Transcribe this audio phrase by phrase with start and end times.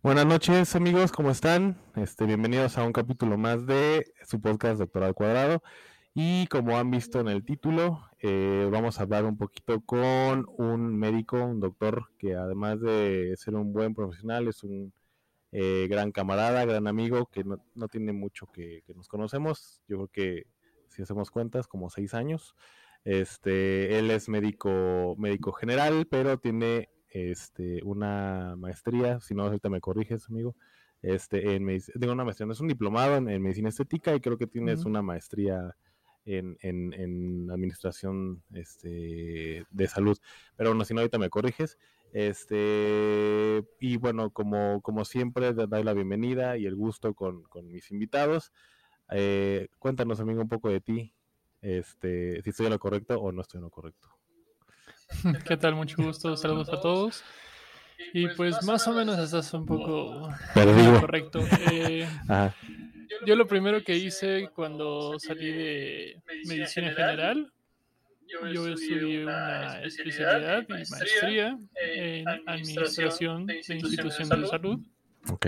[0.00, 1.76] Buenas noches amigos, ¿cómo están?
[1.96, 5.60] Este, bienvenidos a un capítulo más de su podcast Doctor al Cuadrado.
[6.14, 10.96] Y como han visto en el título, eh, vamos a hablar un poquito con un
[10.96, 14.92] médico, un doctor que además de ser un buen profesional, es un
[15.50, 19.82] eh, gran camarada, gran amigo, que no, tiene mucho que, que, nos conocemos.
[19.88, 20.46] Yo creo que
[20.86, 22.54] si hacemos cuentas, como seis años.
[23.04, 29.80] Este, él es médico, médico general, pero tiene este, una maestría, si no, ahorita me
[29.80, 30.56] corriges, amigo,
[31.02, 31.66] este, en
[32.00, 34.80] tengo una maestría, no es un diplomado en, en, medicina estética y creo que tienes
[34.80, 34.88] uh -huh.
[34.88, 35.76] una maestría
[36.24, 40.18] en, en, en, administración este, de salud,
[40.56, 41.78] pero bueno, si no, ahorita me corriges.
[42.12, 47.90] Este, y bueno, como, como siempre, doy la bienvenida y el gusto con, con mis
[47.90, 48.52] invitados.
[49.10, 51.14] Eh, cuéntanos, amigo, un poco de ti,
[51.60, 54.17] este, si estoy en lo correcto o no estoy en lo correcto.
[55.46, 55.74] ¿Qué tal?
[55.74, 57.24] Mucho gusto, saludos a todos.
[58.12, 61.00] Y pues más o menos estás un poco Perdido.
[61.00, 61.40] correcto.
[61.70, 62.08] Eh,
[63.26, 67.52] yo lo primero que hice cuando salí de medicina general,
[68.52, 74.78] yo estudié una especialidad y maestría en administración de institución de salud.
[75.30, 75.46] Ok.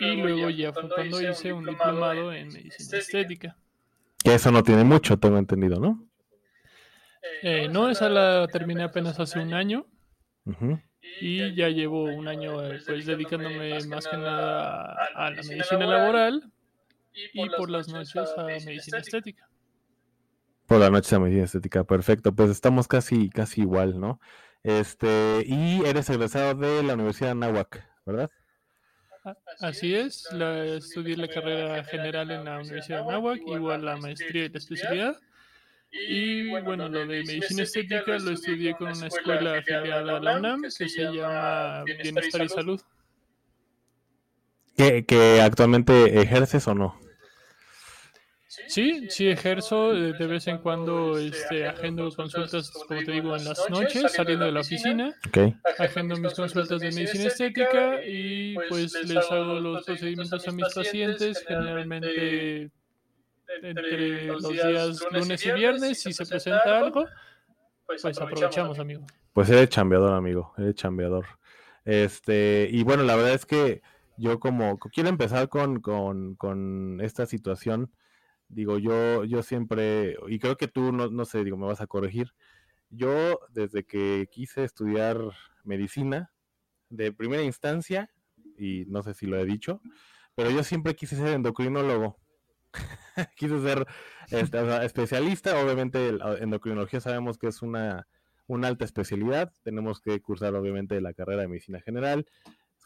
[0.00, 3.56] Y luego ya fue cuando hice un diplomado en medicina estética.
[4.22, 6.06] Que eso no tiene mucho, tengo entendido, ¿no?
[7.42, 9.86] Eh, no, esa la terminé apenas hace un año.
[10.44, 10.82] Uh -huh.
[11.20, 16.50] Y ya llevo un año eh, pues dedicándome más que nada a, la medicina laboral
[17.32, 19.48] y por las noches a medicina estética.
[20.66, 22.34] Por la noche a medicina estética, perfecto.
[22.34, 24.20] Pues estamos casi, casi igual, ¿no?
[24.62, 28.30] Este, y eres egresado de la Universidad de Anáhuac, ¿verdad?
[29.60, 34.46] Así es, la, estudié la carrera general en la Universidad de Anáhuac, igual la maestría
[34.46, 35.16] y la especialidad.
[35.94, 40.62] Y bueno, lo de medicina estética lo estudié con una escuela afiliada a la UNAM
[40.62, 42.80] que se llama Bienestar y Salud.
[44.76, 46.98] ¿Que, que actualmente ejerces o no?
[48.66, 53.70] Sí, sí ejerzo de vez en cuando este, agendo consultas, como te digo, en las
[53.70, 55.14] noches, saliendo de la oficina.
[55.28, 55.54] Okay.
[55.78, 61.44] Agendo mis consultas de medicina estética y pues les hago los procedimientos a mis pacientes,
[61.46, 62.70] generalmente
[63.62, 67.06] entre los días lunes y viernes, si se presenta algo,
[67.86, 69.06] pues aprovechamos, amigo.
[69.32, 71.26] Pues eres chambeador, amigo, eres chambeador.
[71.84, 73.82] Este, y bueno, la verdad es que
[74.16, 77.92] yo como quiero empezar con, con, con esta situación,
[78.48, 81.86] digo, yo, yo siempre, y creo que tú, no, no sé, digo, me vas a
[81.86, 82.32] corregir,
[82.90, 85.18] yo desde que quise estudiar
[85.64, 86.30] medicina,
[86.90, 88.10] de primera instancia,
[88.56, 89.80] y no sé si lo he dicho,
[90.34, 92.18] pero yo siempre quise ser endocrinólogo.
[93.36, 93.86] quise ser
[94.30, 95.62] este, especialista.
[95.62, 98.06] Obviamente, el, endocrinología sabemos que es una,
[98.46, 99.52] una, alta especialidad.
[99.62, 102.26] Tenemos que cursar, obviamente, la carrera de medicina general,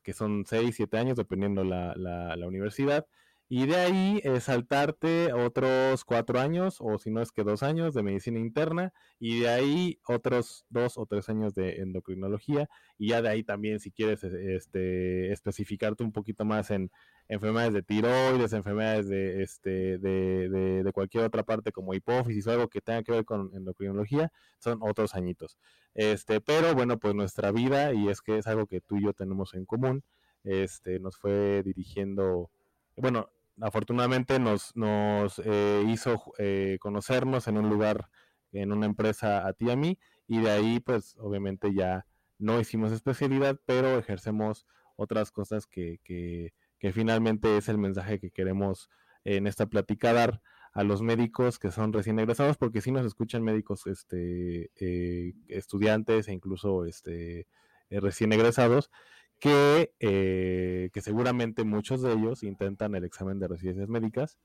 [0.02, 3.06] que son 6, 7 años, dependiendo la, la, la universidad.
[3.50, 7.94] Y de ahí eh, saltarte otros cuatro años, o si no es que dos años
[7.94, 13.22] de medicina interna, y de ahí otros dos o tres años de endocrinología, y ya
[13.22, 16.90] de ahí también, si quieres este, especificarte un poquito más en
[17.28, 22.52] enfermedades de tiroides, enfermedades de, este, de, de, de cualquier otra parte como hipófisis o
[22.52, 25.56] algo que tenga que ver con endocrinología, son otros añitos.
[25.94, 29.14] Este, pero bueno, pues nuestra vida, y es que es algo que tú y yo
[29.14, 30.04] tenemos en común,
[30.44, 32.50] este, nos fue dirigiendo,
[32.96, 38.08] bueno, afortunadamente nos, nos eh, hizo eh, conocernos en un lugar,
[38.52, 42.06] en una empresa a ti y a mí, y de ahí pues obviamente ya
[42.38, 44.66] no hicimos especialidad, pero ejercemos
[44.96, 48.88] otras cosas que, que, que finalmente es el mensaje que queremos
[49.24, 50.40] en esta plática dar
[50.72, 56.28] a los médicos que son recién egresados, porque si nos escuchan médicos este, eh, estudiantes
[56.28, 57.46] e incluso este,
[57.90, 58.90] recién egresados,
[59.38, 64.38] que, eh, que seguramente muchos de ellos intentan el examen de residencias médicas,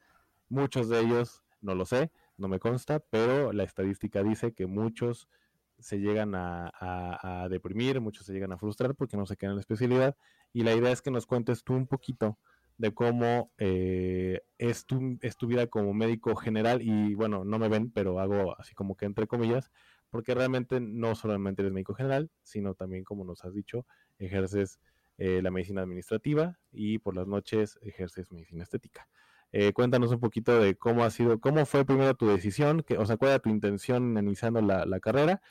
[0.49, 5.27] muchos de ellos, no lo sé, no me consta, pero la estadística dice que muchos
[5.79, 9.61] se llegan a deprimir, muchos se llegan a frustrar porque no se quedan en la
[9.61, 10.15] especialidad,
[10.53, 12.37] y la idea es que nos cuentes tú un poquito
[12.77, 17.69] de cómo eh, es, tu, es tu vida como médico general, y bueno, no me
[17.69, 19.71] ven, pero hago así como que entre comillas,
[20.13, 23.87] porque realmente no solamente eres médico general, sino también, como nos has dicho,
[24.19, 24.79] ejerces
[25.17, 29.09] eh, la medicina administrativa y por las noches ejerces medicina estética.
[29.51, 33.05] Eh, cuéntanos un poquito de cómo ha sido, cómo fue primero tu decisión, que, o
[33.07, 35.41] sea, cuál era tu intención iniciando la, carrera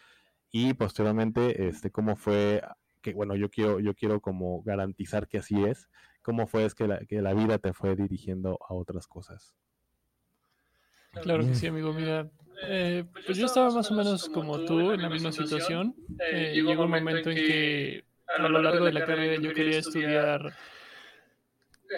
[0.53, 2.63] y posteriormente, este, cómo fue,
[3.01, 5.91] que bueno, yo quiero, yo quiero como garantizar que así es,
[6.23, 9.57] cómo fue es que la vida te fue dirigiendo a otras cosas.
[11.21, 11.93] Claro que sí, amigo.
[11.93, 12.31] Mira,
[12.69, 15.95] eh, pues yo estaba más o menos como tú en la misma situación.
[16.19, 18.05] Eh, llegó un momento en que
[18.39, 20.55] a lo largo de la carrera yo quería estudiar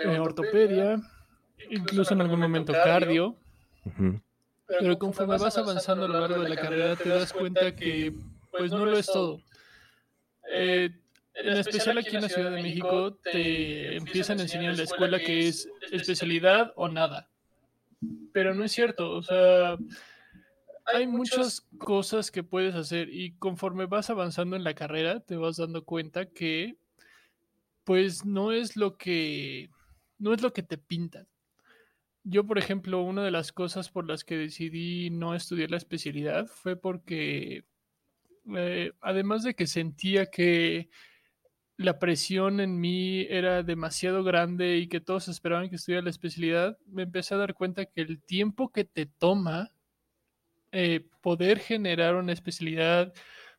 [0.04, 1.00] eh, ortopedia,
[1.70, 3.36] incluso en algún momento cardio.
[4.66, 8.12] Pero conforme vas avanzando a lo largo de la carrera te das cuenta que
[8.50, 9.40] pues no lo es todo.
[10.50, 10.92] en
[11.34, 15.48] especial aquí en la Ciudad de México te empiezan a enseñar en la escuela que
[15.48, 17.28] es especialidad o nada.
[18.32, 19.76] Pero no es cierto, o sea,
[20.86, 25.56] hay muchas cosas que puedes hacer y conforme vas avanzando en la carrera te vas
[25.56, 26.76] dando cuenta que
[27.84, 29.70] pues no es lo que
[30.18, 31.28] no es lo que te pintan.
[32.22, 36.46] Yo, por ejemplo, una de las cosas por las que decidí no estudiar la especialidad
[36.46, 37.64] fue porque
[38.56, 40.88] eh, además de que sentía que
[41.76, 46.78] la presión en mí era demasiado grande y que todos esperaban que estudiara la especialidad,
[46.86, 49.72] me empecé a dar cuenta que el tiempo que te toma
[50.72, 53.12] eh, poder generar una especialidad,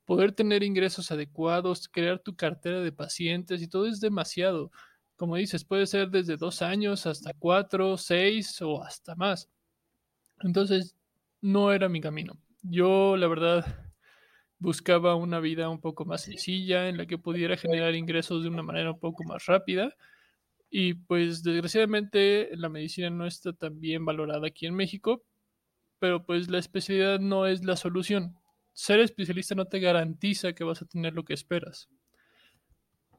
[0.05, 4.71] poder tener ingresos adecuados, crear tu cartera de pacientes y todo es demasiado.
[5.15, 9.49] Como dices, puede ser desde dos años hasta cuatro, seis o hasta más.
[10.41, 10.95] Entonces,
[11.41, 12.37] no era mi camino.
[12.63, 13.65] Yo, la verdad,
[14.65, 18.63] buscaba una vida un poco más sencilla, en la que pudiera generar ingresos de una
[18.63, 19.95] manera un poco más rápida.
[20.71, 25.23] Y pues desgraciadamente la medicina no está tan bien valorada aquí en México,
[25.99, 28.39] pero pues la especialidad no es la solución.
[28.73, 31.87] Ser especialista no te garantiza que vas a tener lo que esperas.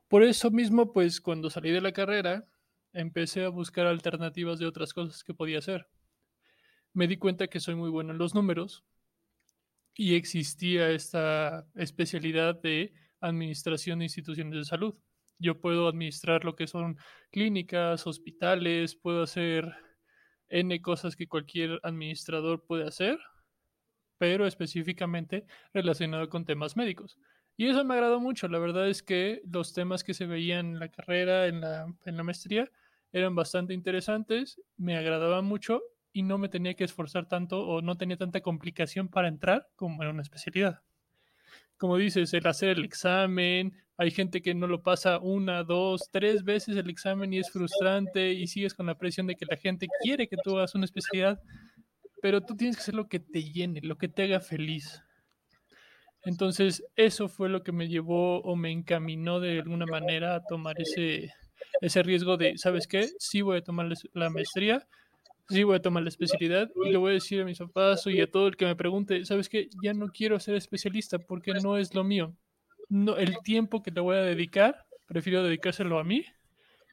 [0.09, 2.45] Por eso mismo, pues cuando salí de la carrera,
[2.93, 5.87] empecé a buscar alternativas de otras cosas que podía hacer.
[6.93, 8.85] Me di cuenta que soy muy bueno en los números,
[9.97, 14.95] y existía esta especialidad de administración de instituciones de salud.
[15.39, 16.99] Yo puedo administrar lo que son
[17.31, 19.75] clínicas, hospitales, puedo hacer
[20.49, 23.19] N cosas que cualquier administrador puede hacer,
[24.19, 27.19] pero específicamente relacionado con temas médicos.
[27.57, 28.49] Y eso me agradó mucho.
[28.49, 32.17] La verdad es que los temas que se veían en la carrera, en la, en
[32.17, 32.71] la maestría,
[33.13, 35.83] eran bastante interesantes, me agradaban mucho
[36.17, 40.03] y no me tenía que esforzar tanto o no tenía tanta complicación para entrar como
[40.03, 40.81] en una especialidad.
[41.77, 46.43] Como dices, el hacer el examen, hay gente que no lo pasa una, dos, tres
[46.43, 49.89] veces el examen y es frustrante y sigues con la presión de que la gente
[50.01, 51.39] quiere que tú hagas una especialidad,
[52.23, 55.03] pero tú tienes que hacer lo que te llene, lo que te haga feliz.
[56.25, 60.81] Entonces, eso fue lo que me llevó o me encaminó de alguna manera a tomar
[60.81, 61.31] ese,
[61.83, 63.07] ese riesgo de, ¿sabes qué?
[63.19, 64.89] Sí voy a tomar la maestría,
[65.49, 68.21] sí voy a tomar la especialidad y le voy a decir a mis papás y
[68.21, 69.69] a todo el que me pregunte, ¿sabes qué?
[69.83, 72.35] Ya no quiero ser especialista porque no es lo mío.
[72.89, 76.25] No, el tiempo que le voy a dedicar, prefiero dedicárselo a mí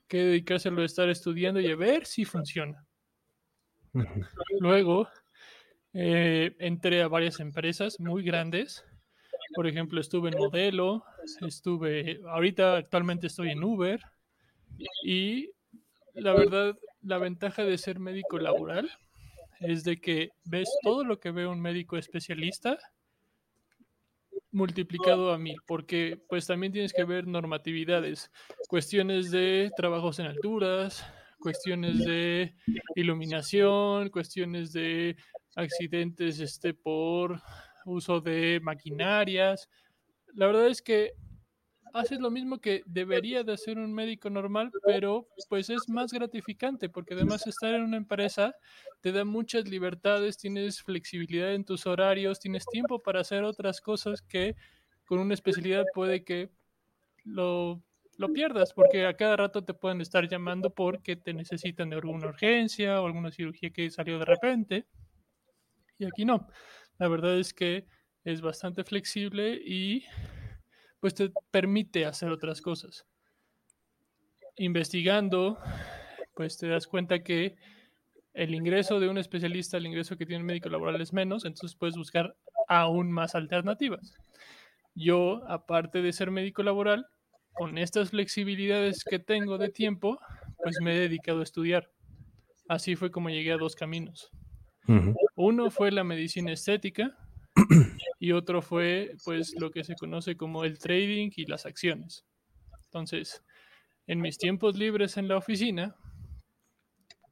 [0.08, 2.86] que dedicárselo a estar estudiando y a ver si funciona.
[4.60, 5.08] Luego
[5.94, 8.84] eh, entré a varias empresas muy grandes.
[9.56, 11.04] Por ejemplo, estuve en Modelo,
[11.42, 14.02] estuve, ahorita actualmente estoy en Uber
[15.04, 15.52] y
[16.14, 18.90] la verdad la ventaja de ser médico laboral
[19.60, 22.78] es de que ves todo lo que ve un médico especialista
[24.52, 28.32] multiplicado a mil, porque pues también tienes que ver normatividades,
[28.68, 31.06] cuestiones de trabajos en alturas,
[31.40, 32.56] cuestiones de
[32.96, 35.18] iluminación, cuestiones de
[35.56, 37.42] accidentes este, por
[37.86, 39.70] uso de maquinarias.
[40.34, 41.14] La verdad es que
[41.94, 46.90] haces lo mismo que debería de hacer un médico normal, pero pues es más gratificante
[46.90, 48.56] porque además estar en una empresa
[49.02, 54.22] te da muchas libertades, tienes flexibilidad en tus horarios, tienes tiempo para hacer otras cosas
[54.24, 54.56] que
[55.06, 56.50] con una especialidad puede que
[57.24, 57.84] lo,
[58.18, 62.28] lo pierdas porque a cada rato te pueden estar llamando porque te necesitan de alguna
[62.28, 64.88] urgencia o alguna cirugía que salió de repente.
[66.00, 66.48] Y aquí no.
[66.98, 67.86] La verdad es que
[68.24, 70.06] es bastante flexible y
[71.04, 73.06] pues te permite hacer otras cosas.
[74.56, 75.60] Investigando,
[76.34, 77.58] pues te das cuenta que
[78.34, 81.76] el ingreso de un especialista, el ingreso que tiene un médico laboral es menos, entonces
[81.76, 82.38] puedes buscar
[82.70, 84.14] aún más alternativas.
[84.96, 87.06] Yo, aparte de ser médico laboral,
[87.52, 90.22] con estas flexibilidades que tengo de tiempo,
[90.64, 91.92] pues me he dedicado a estudiar.
[92.70, 94.32] Así fue como llegué a dos caminos.
[95.36, 97.14] Uno fue la medicina estética
[98.24, 102.26] y otro fue pues lo que se conoce como el trading y las acciones.
[102.86, 103.44] Entonces,
[104.08, 105.94] en mis tiempos libres en la oficina,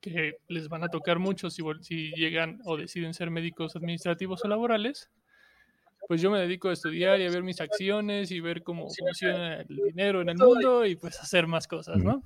[0.01, 4.49] que les van a tocar mucho si, si llegan o deciden ser médicos administrativos o
[4.49, 5.09] laborales,
[6.09, 9.61] pues yo me dedico a estudiar y a ver mis acciones y ver cómo funciona
[9.61, 12.21] el dinero en el mundo y pues hacer más cosas, ¿no?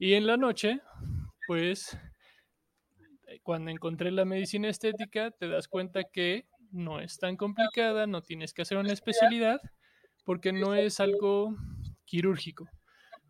[0.00, 0.80] Y en la noche,
[1.46, 1.96] pues
[3.44, 8.52] cuando encontré la medicina estética, te das cuenta que no es tan complicada, no tienes
[8.52, 9.60] que hacer una especialidad,
[10.24, 11.56] porque no es algo
[12.04, 12.68] quirúrgico.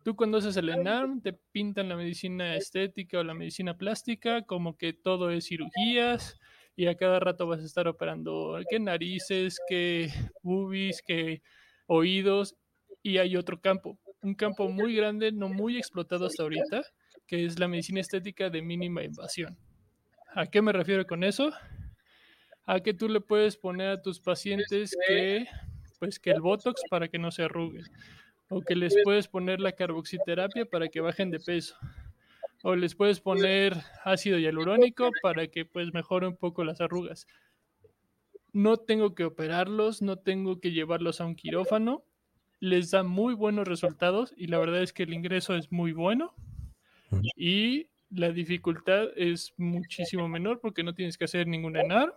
[0.03, 4.75] Tú cuando haces el ENARM te pintan la medicina estética o la medicina plástica como
[4.75, 6.37] que todo es cirugías
[6.75, 11.41] y a cada rato vas a estar operando qué narices, qué boobies, qué
[11.87, 12.55] oídos
[13.01, 16.81] y hay otro campo, un campo muy grande, no muy explotado hasta ahorita,
[17.25, 19.57] que es la medicina estética de mínima invasión.
[20.35, 21.51] ¿A qué me refiero con eso?
[22.65, 25.45] A que tú le puedes poner a tus pacientes que
[25.99, 27.85] pues que el botox para que no se arruguen
[28.49, 31.75] o que les puedes poner la carboxiterapia para que bajen de peso,
[32.61, 37.27] o les puedes poner ácido hialurónico para que pues mejore un poco las arrugas.
[38.51, 42.03] No tengo que operarlos, no tengo que llevarlos a un quirófano,
[42.59, 46.33] les da muy buenos resultados y la verdad es que el ingreso es muy bueno
[47.35, 52.13] y la dificultad es muchísimo menor porque no tienes que hacer ningún ENAR,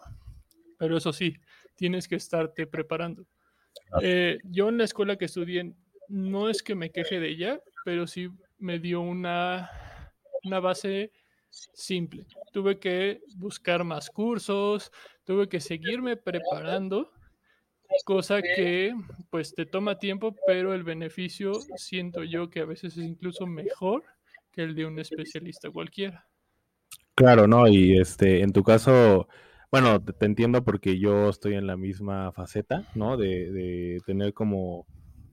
[0.79, 1.37] pero eso sí,
[1.75, 3.27] tienes que estarte preparando.
[4.03, 5.75] Eh, yo en la escuela que estudié
[6.09, 8.29] no es que me queje de ella, pero sí
[8.59, 9.71] me dio una,
[10.45, 11.13] una base
[11.51, 12.27] simple.
[12.53, 14.91] Tuve que buscar más cursos,
[15.25, 17.13] tuve que seguirme preparando,
[18.05, 18.95] cosa que
[19.31, 24.05] pues te toma tiempo, pero el beneficio siento yo que a veces es incluso mejor
[24.53, 26.27] que el de un especialista cualquiera.
[27.15, 27.67] Claro, ¿no?
[27.67, 29.29] Y este, en tu caso,
[29.79, 33.19] bueno, te, entiendo porque yo estoy en la misma faceta, ¿no?
[33.19, 34.87] De, tener como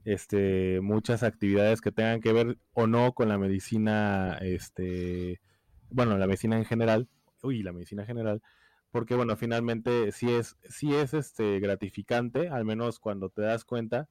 [0.04, 5.40] este, muchas actividades que tengan que ver o no con la medicina, este,
[5.90, 7.08] bueno, la medicina en general,
[7.42, 8.42] uy, la medicina general,
[8.92, 14.10] porque bueno, finalmente sí es, sí es este, gratificante, al menos cuando te das cuenta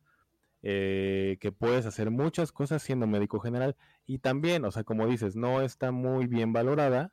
[0.62, 5.36] eh, que puedes hacer muchas cosas siendo médico general y también, o sea, como dices,
[5.36, 7.12] no está muy bien valorada,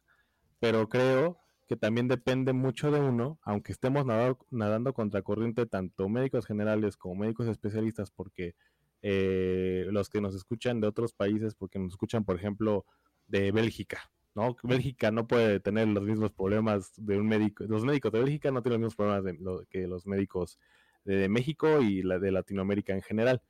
[0.62, 1.38] pero creo
[1.70, 6.98] que también depende mucho de uno, aunque estemos nadando, nadando contra corriente tanto médicos generales
[6.98, 8.56] como médicos especialistas, porque
[9.04, 12.88] eh, los que nos escuchan de otros países, porque nos escuchan, por ejemplo,
[13.28, 14.58] de Bélgica, ¿no?
[14.64, 18.64] Bélgica no puede tener los mismos problemas de un médico, los médicos de Bélgica no
[18.64, 20.58] tienen los mismos problemas que los médicos
[21.06, 23.44] de, México y la de Latinoamérica en general,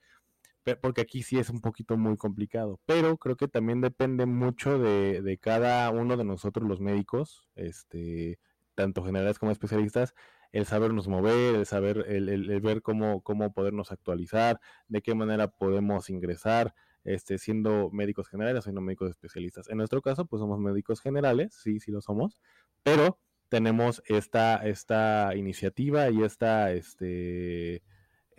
[0.76, 5.22] porque aquí sí es un poquito muy complicado, pero creo que también depende mucho de,
[5.22, 8.40] de cada uno de nosotros los médicos, este,
[8.76, 10.14] tanto generales como especialistas,
[10.52, 16.10] el sabernos mover, el saber, el, ver cómo, cómo podernos actualizar, de qué manera podemos
[16.10, 16.74] ingresar,
[17.04, 19.70] este, siendo médicos generales o siendo médicos especialistas.
[19.70, 22.42] En nuestro caso, pues somos médicos generales, sí, sí lo somos,
[22.84, 27.84] pero tenemos esta, esta iniciativa y esta, este,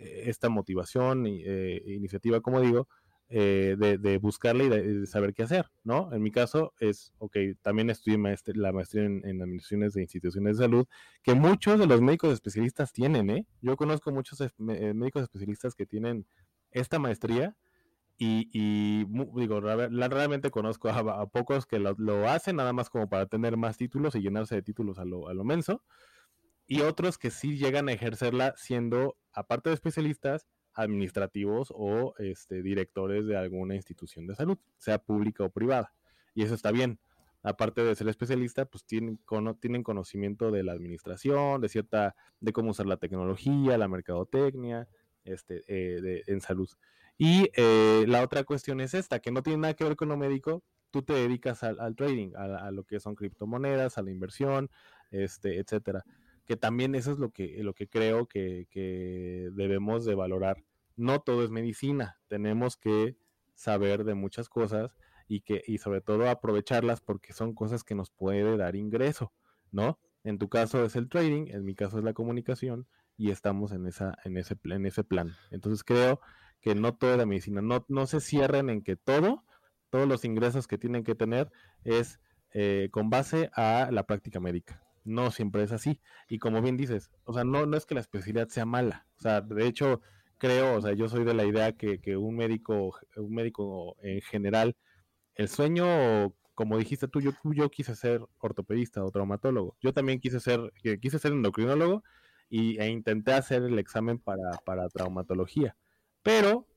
[0.01, 2.87] esta motivación, eh, iniciativa, como digo,
[3.33, 6.13] eh, de, buscarle y de, saber qué hacer, ¿no?
[6.13, 8.17] En mi caso es, ok, también estudié
[8.55, 10.85] la maestría en, administraciones de instituciones de salud,
[11.23, 13.47] que muchos de los médicos especialistas tienen, ¿eh?
[13.61, 14.51] Yo conozco muchos eh,
[14.93, 16.25] médicos especialistas que tienen
[16.71, 17.55] esta maestría
[18.17, 19.05] y, y
[19.39, 23.77] digo, realmente conozco a, pocos que lo, lo, hacen nada más como para tener más
[23.77, 25.83] títulos y llenarse de títulos a lo, a lo menso,
[26.71, 33.25] y otros que sí llegan a ejercerla siendo, aparte de especialistas, administrativos o este, directores
[33.25, 35.93] de alguna institución de salud, sea pública o privada.
[36.33, 36.97] Y eso está bien.
[37.43, 39.19] Aparte de ser especialista, pues tienen,
[39.59, 44.87] tienen conocimiento de la administración, de cierta, de cómo usar la tecnología, la mercadotecnia,
[45.25, 46.69] este, eh, en salud.
[47.17, 50.15] Y eh, la otra cuestión es esta, que no tiene nada que ver con lo
[50.15, 54.69] médico, tú te dedicas al, trading, a, a, lo que son criptomonedas, a la inversión,
[55.09, 56.05] este, etcétera
[56.51, 58.67] que también eso es lo que, lo que creo que,
[59.53, 60.65] debemos de valorar.
[60.97, 63.15] No todo es medicina, tenemos que
[63.53, 64.97] saber de muchas cosas
[65.29, 69.31] y que y sobre todo aprovecharlas porque son cosas que nos puede dar ingreso,
[69.71, 69.97] ¿no?
[70.25, 73.87] En tu caso es el trading, en mi caso es la comunicación y estamos en
[73.87, 75.31] esa en ese en ese plan.
[75.51, 76.19] Entonces creo
[76.59, 79.45] que no toda la medicina, no, no se cierren en que todo,
[79.89, 81.49] todos los ingresos que tienen que tener
[81.85, 82.19] es
[82.53, 85.99] eh, con base a la práctica médica no siempre es así.
[86.29, 89.07] Y como bien dices, o sea, no, no es que la especialidad sea mala.
[89.17, 90.01] O sea, de hecho,
[90.37, 94.21] creo, o sea, yo soy de la idea que, que un médico, un médico en
[94.21, 94.75] general,
[95.35, 99.77] el sueño, como dijiste tú, yo, yo quise ser ortopedista o traumatólogo.
[99.81, 102.03] Yo también quise ser, quise ser endocrinólogo
[102.49, 105.75] y, e intenté hacer el examen para, para traumatología.
[106.23, 106.67] Pero,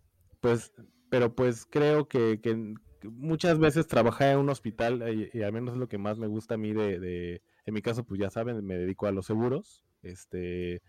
[0.41, 0.73] pues,
[1.11, 2.75] pero pues creo que, que
[3.11, 6.55] muchas veces trabajé en un hospital y, al menos es lo que más me gusta
[6.55, 9.85] a mí de, de, en mi caso, pues ya saben, me dedico a los seguros.
[10.03, 10.83] Este,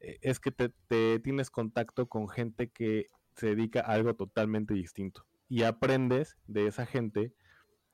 [0.00, 4.74] e, es que te, te tienes contacto con gente que se dedica a algo totalmente
[4.74, 7.32] distinto y aprendes de esa gente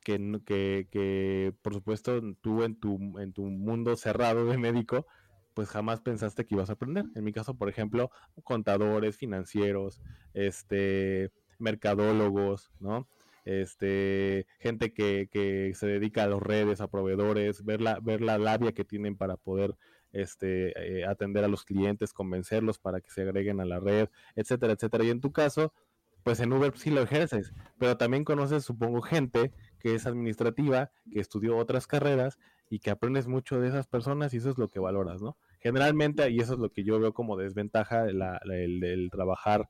[0.02, 5.06] que, que, que, por supuesto tú en tu, en tu mundo cerrado de médico
[5.54, 7.04] pues jamás pensaste que ibas a aprender.
[7.14, 8.10] En mi caso, por ejemplo,
[8.44, 10.00] contadores, financieros,
[10.32, 13.08] este, mercadólogos, ¿no?
[13.50, 18.38] Este, gente que, que se dedica a las redes, a proveedores, ver la, ver la
[18.38, 19.74] labia que tienen para poder
[20.12, 24.74] este, eh, atender a los clientes, convencerlos para que se agreguen a la red, etcétera,
[24.74, 25.02] etcétera.
[25.02, 25.72] Y en tu caso,
[26.22, 31.18] pues en Uber sí lo ejerces, pero también conoces, supongo, gente que es administrativa, que
[31.18, 32.38] estudió otras carreras
[32.68, 35.36] y que aprendes mucho de esas personas y eso es lo que valoras, ¿no?
[35.58, 39.68] Generalmente, y eso es lo que yo veo como desventaja, el, trabajar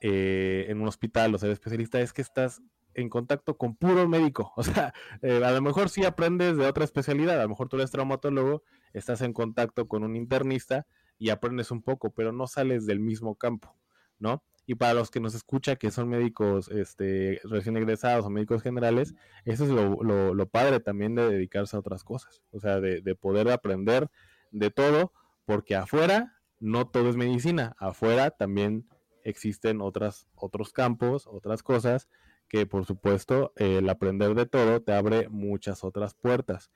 [0.00, 2.62] eh, en un hospital o ser especialista, es que estás
[2.98, 4.52] en contacto con puro médico.
[4.56, 7.76] O sea, eh, a lo mejor sí aprendes de otra especialidad, a lo mejor tú
[7.76, 8.62] eres traumatólogo,
[8.92, 10.86] estás en contacto con un internista
[11.18, 13.76] y aprendes un poco, pero no sales del mismo campo,
[14.18, 14.42] ¿no?
[14.66, 19.14] Y para los que nos escucha, que son médicos este, recién egresados o médicos generales,
[19.44, 20.02] eso es lo,
[20.34, 22.42] lo, padre también de dedicarse a otras cosas.
[22.50, 24.10] O sea, de, de, poder aprender
[24.50, 25.12] de todo,
[25.46, 27.76] porque afuera no todo es medicina.
[27.78, 28.86] Afuera también
[29.24, 32.10] existen otras, otros campos, otras cosas,
[32.48, 36.70] que por supuesto el aprender de todo te abre muchas otras puertas.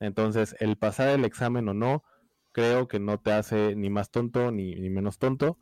[0.00, 2.04] Entonces, el pasar el examen o no,
[2.52, 5.58] creo que no te hace ni más tonto ni, ni menos tonto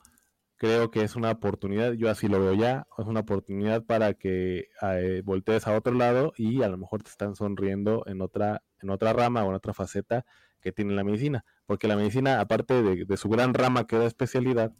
[0.56, 4.68] creo que es una oportunidad, yo así lo veo ya, es una oportunidad para que
[4.82, 8.90] eh, voltees a otro lado y a lo mejor te están sonriendo en otra, en
[8.90, 10.24] otra rama o en otra faceta
[10.60, 14.72] que tiene la medicina, porque la medicina, aparte de, su gran rama que da especialidad,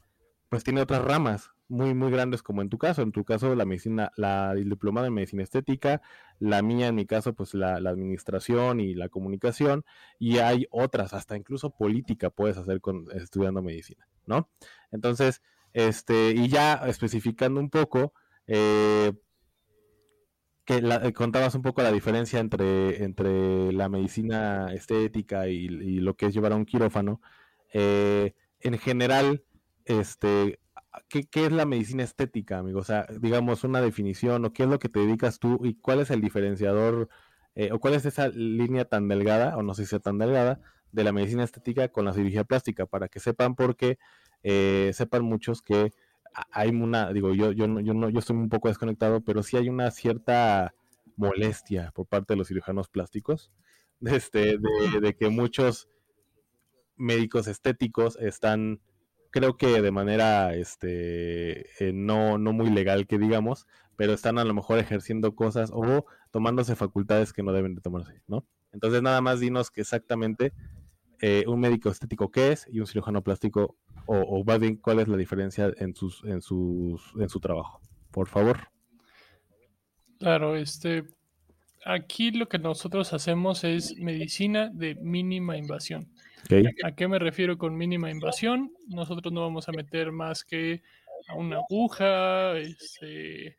[0.48, 3.64] pues tiene otras ramas muy, muy grandes como en tu caso, en tu caso la
[3.64, 6.00] medicina, la el diplomado en medicina estética,
[6.38, 9.84] la mía en mi caso pues la, la administración y la comunicación,
[10.18, 14.48] y hay otras, hasta incluso política puedes hacer con estudiando medicina, ¿no?
[14.92, 18.12] Entonces, este, y ya especificando un poco,
[18.46, 19.12] eh,
[20.64, 26.26] que eh, contabas un poco la diferencia entre, entre la medicina estética y, lo que
[26.26, 27.20] es llevar a un quirófano.
[27.72, 29.44] Eh, en general,
[29.84, 30.58] este,
[31.08, 32.80] ¿qué, es la medicina estética, amigo?
[32.80, 36.00] O sea, digamos una definición o qué es lo que te dedicas tú y cuál
[36.00, 37.08] es el diferenciador
[37.72, 40.60] o cuál es esa línea tan delgada, o no sé si sea tan delgada,
[40.92, 43.98] de la medicina estética con la cirugía plástica, para que sepan por qué
[44.42, 45.92] eh, sepan muchos que
[46.50, 49.68] hay una, digo, yo, yo, yo, no, yo estoy un poco desconectado, pero sí hay
[49.68, 50.74] una cierta
[51.16, 53.50] molestia por parte de los cirujanos plásticos,
[54.02, 54.58] este,
[55.00, 55.88] de que muchos
[56.96, 58.80] médicos estéticos están,
[59.36, 64.44] creo que de manera este, eh, no, no muy legal que digamos, pero están a
[64.44, 68.46] lo mejor ejerciendo cosas o tomándose facultades que no deben de tomarse, ¿no?
[68.72, 70.54] Entonces nada más dinos que exactamente
[71.20, 75.00] eh, un médico estético qué es y un cirujano plástico o, o más bien cuál
[75.00, 78.68] es la diferencia en sus en sus en su trabajo por favor.
[80.18, 81.04] Claro este
[81.84, 86.08] aquí lo que nosotros hacemos es medicina de mínima invasión
[86.84, 90.82] a qué me refiero con mínima invasión nosotros no vamos a meter más que
[91.28, 93.58] a una aguja este,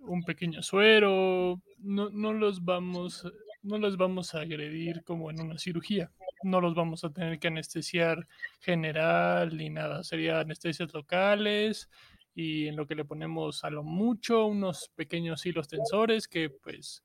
[0.00, 3.26] un pequeño suero no, no los vamos
[3.62, 6.10] no los vamos a agredir como en una cirugía.
[6.42, 8.26] No los vamos a tener que anestesiar
[8.60, 11.90] general ni nada, sería anestesias locales
[12.34, 17.04] y en lo que le ponemos a lo mucho unos pequeños hilos tensores que pues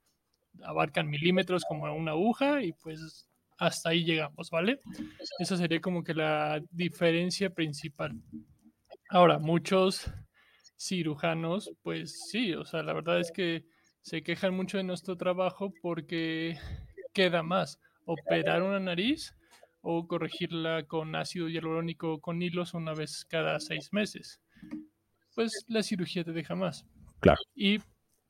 [0.64, 4.80] abarcan milímetros como una aguja y pues hasta ahí llegamos, ¿vale?
[5.40, 8.22] Esa sería como que la diferencia principal.
[9.10, 10.12] Ahora, muchos
[10.78, 13.66] cirujanos, pues sí, o sea, la verdad es que
[14.02, 16.58] se quejan mucho de nuestro trabajo porque
[17.14, 19.36] queda más operar una nariz
[19.82, 24.42] o corregirla con ácido hialurónico con hilos una vez cada seis meses.
[25.34, 26.86] Pues la cirugía te deja más.
[27.20, 27.40] Claro.
[27.56, 27.80] Y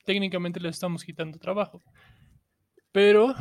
[0.04, 1.82] técnicamente le estamos quitando trabajo.
[2.92, 3.34] Pero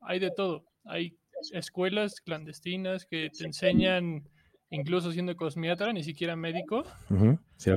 [0.00, 0.64] hay de todo.
[0.84, 1.16] Hay
[1.52, 4.28] escuelas clandestinas que te enseñan,
[4.70, 6.84] incluso siendo cosmiatra, ni siquiera médico.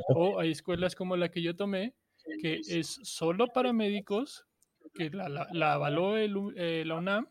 [0.09, 1.93] O hay escuelas como la que yo tomé,
[2.41, 4.45] que es solo para médicos,
[4.93, 7.27] que la, avaló eh, la UNAM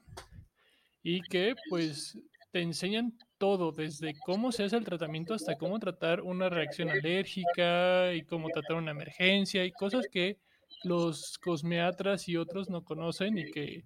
[1.03, 2.18] y que pues
[2.51, 8.14] te enseñan todo, desde cómo se hace el tratamiento hasta cómo tratar una reacción alérgica
[8.14, 10.38] y cómo tratar una emergencia y cosas que
[10.85, 13.85] los cosmeatras y otros no conocen y que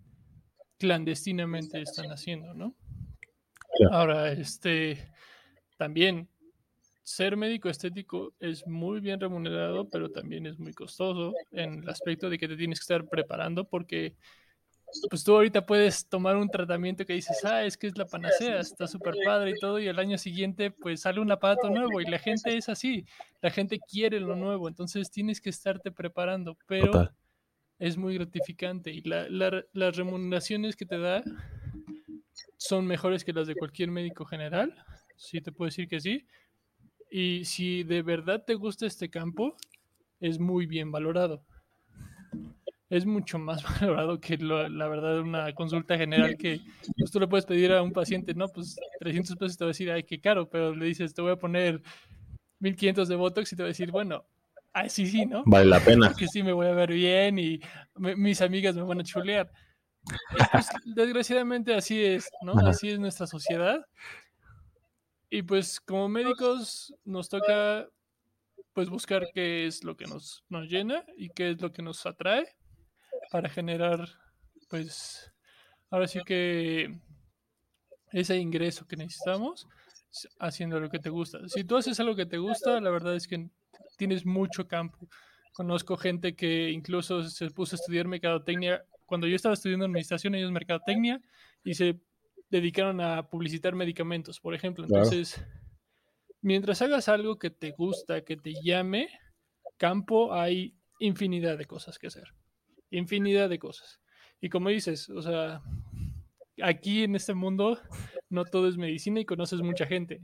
[0.78, 2.74] clandestinamente están haciendo, ¿no?
[3.90, 5.12] Ahora, este,
[5.76, 6.28] también
[7.02, 12.28] ser médico estético es muy bien remunerado, pero también es muy costoso en el aspecto
[12.28, 14.14] de que te tienes que estar preparando porque
[15.10, 18.60] pues tú ahorita puedes tomar un tratamiento que dices, ah, es que es la panacea,
[18.60, 22.06] está súper padre y todo, y al año siguiente pues sale un aparato nuevo y
[22.06, 23.04] la gente es así,
[23.42, 27.10] la gente quiere lo nuevo, entonces tienes que estarte preparando, pero
[27.78, 31.22] es muy gratificante y las remuneraciones que te da
[32.56, 34.74] son mejores que las de cualquier médico general,
[35.16, 36.26] sí te puedo decir que sí,
[37.10, 39.56] y si de verdad te gusta este campo,
[40.20, 41.44] es muy bien valorado.
[42.90, 46.60] Es mucho más valorado que la verdad una consulta general que
[46.96, 49.72] pues, tú le puedes pedir a un paciente, no, pues 300 pesos te va a
[49.72, 51.82] decir, ay, qué caro, pero le dices, te voy a poner
[52.60, 54.24] 1500 de Botox y te va a decir, bueno,
[54.78, 55.42] ay, sí, sí, ¿no?
[55.46, 56.14] Vale la pena.
[56.14, 57.60] Que sí me voy a ver bien y
[57.96, 59.50] mis amigas me van a chulear.
[60.52, 62.52] Pues, desgraciadamente así es, ¿no?
[62.66, 63.84] Así es nuestra sociedad.
[65.30, 67.86] Y pues como médicos nos toca
[68.72, 72.06] pues buscar qué es lo que nos, nos llena y qué es lo que nos
[72.06, 72.46] atrae
[73.30, 74.08] para generar,
[74.70, 75.32] pues,
[75.90, 76.98] ahora sí que
[78.12, 79.66] ese ingreso que necesitamos
[80.38, 81.40] haciendo lo que te gusta.
[81.48, 83.50] Si tú haces algo que te gusta, la verdad es que
[83.96, 85.08] tienes mucho campo.
[85.52, 88.84] Conozco gente que incluso se puso a estudiar mercadotecnia.
[89.06, 91.20] Cuando yo estaba estudiando administración, ellos mercadotecnia
[91.64, 91.98] y se
[92.50, 94.84] dedicaron a publicitar medicamentos, por ejemplo.
[94.84, 95.42] Entonces,
[96.40, 99.08] mientras hagas algo que te gusta, que te llame,
[99.76, 102.32] campo, hay infinidad de cosas que hacer
[102.90, 104.00] infinidad de cosas.
[104.40, 105.62] Y como dices, o sea,
[106.62, 107.78] aquí en este mundo
[108.30, 110.20] no todo es medicina y conoces mucha gente.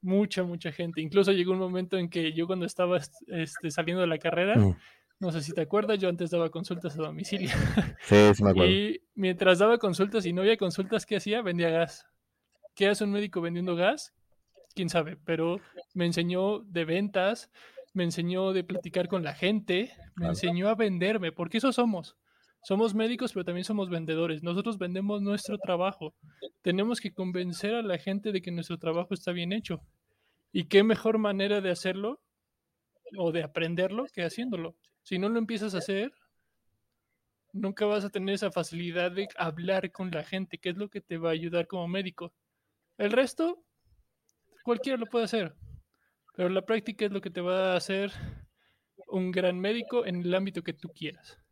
[0.00, 1.00] Mucha, mucha gente.
[1.00, 4.76] Incluso llegó un momento en que yo cuando estaba este, saliendo de la carrera, mm.
[5.20, 7.50] no sé si te acuerdas, yo antes daba consultas a domicilio.
[8.02, 8.70] Sí, sí me acuerdo.
[8.70, 11.42] Y mientras daba consultas y no había consultas, ¿qué hacía?
[11.42, 12.06] Vendía gas.
[12.74, 14.14] ¿Qué hace un médico vendiendo gas?
[14.74, 15.60] Quién sabe, pero
[15.94, 17.50] me enseñó de ventas,
[17.94, 22.16] me enseñó de platicar con la gente, me enseñó a venderme, porque eso somos.
[22.66, 24.42] Somos médicos, pero también somos vendedores.
[24.42, 26.16] Nosotros vendemos nuestro trabajo.
[26.62, 29.84] Tenemos que convencer a la gente de que nuestro trabajo está bien hecho.
[30.50, 32.20] ¿Y qué mejor manera de hacerlo
[33.16, 34.74] o de aprenderlo que haciéndolo?
[35.04, 36.10] Si no lo empiezas a hacer,
[37.52, 41.00] nunca vas a tener esa facilidad de hablar con la gente, que es lo que
[41.00, 42.34] te va a ayudar como médico.
[42.98, 43.62] El resto,
[44.64, 45.54] cualquiera lo puede hacer.
[46.34, 48.10] Pero la práctica es lo que te va a hacer
[49.06, 51.45] un gran médico en el ámbito que tú quieras.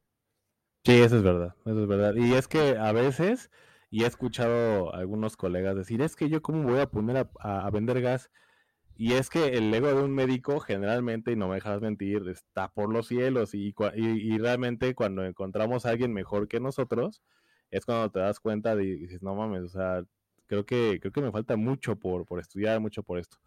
[0.84, 2.14] Sí, eso es verdad, eso es verdad.
[2.14, 3.50] Y es que a veces,
[3.90, 7.70] y he escuchado a algunos colegas decir, es que yo cómo voy a poner a,
[7.70, 8.30] vender gas.
[8.96, 12.68] Y es que el ego de un médico generalmente, y no me dejas mentir, está
[12.72, 13.54] por los cielos.
[13.54, 17.22] Y, y, realmente cuando encontramos a alguien mejor que nosotros,
[17.70, 20.04] es cuando te das cuenta y dices, no mames, o sea,
[20.46, 23.38] creo que, creo que me falta mucho por, por estudiar, mucho por esto.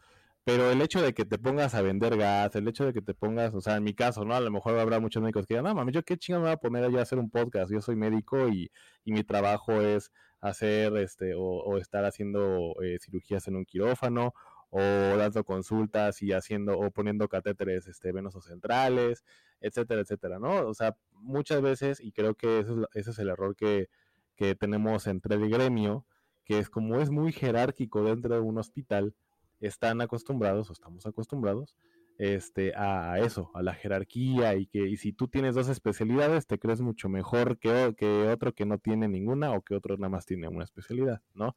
[0.48, 3.14] Pero el hecho de que te pongas a vender gas, el hecho de que te
[3.14, 4.34] pongas, o sea, en mi caso, ¿no?
[4.34, 6.54] A lo mejor habrá muchos médicos que digan, no, mami, yo qué chingada me voy
[6.54, 7.70] a poner yo a hacer un podcast.
[7.70, 8.72] Yo soy médico y,
[9.04, 14.34] y mi trabajo es hacer, este, o, estar haciendo eh, cirugías en un quirófano,
[14.70, 19.26] o dando consultas y haciendo, o poniendo catéteres, este, venosos centrales,
[19.60, 20.66] etcétera, etcétera, ¿no?
[20.66, 23.90] O sea, muchas veces, y creo que ese es, ese es el error que,
[24.38, 26.06] que tenemos entre el gremio,
[26.46, 29.14] que es como es muy jerárquico dentro de un hospital,
[29.60, 31.76] están acostumbrados o estamos acostumbrados
[32.18, 36.58] este, a, eso, a la jerarquía y que y si tú tienes dos especialidades te
[36.58, 40.26] crees mucho mejor que, que otro que no tiene ninguna o que otro nada más
[40.26, 41.56] tiene una especialidad, ¿no?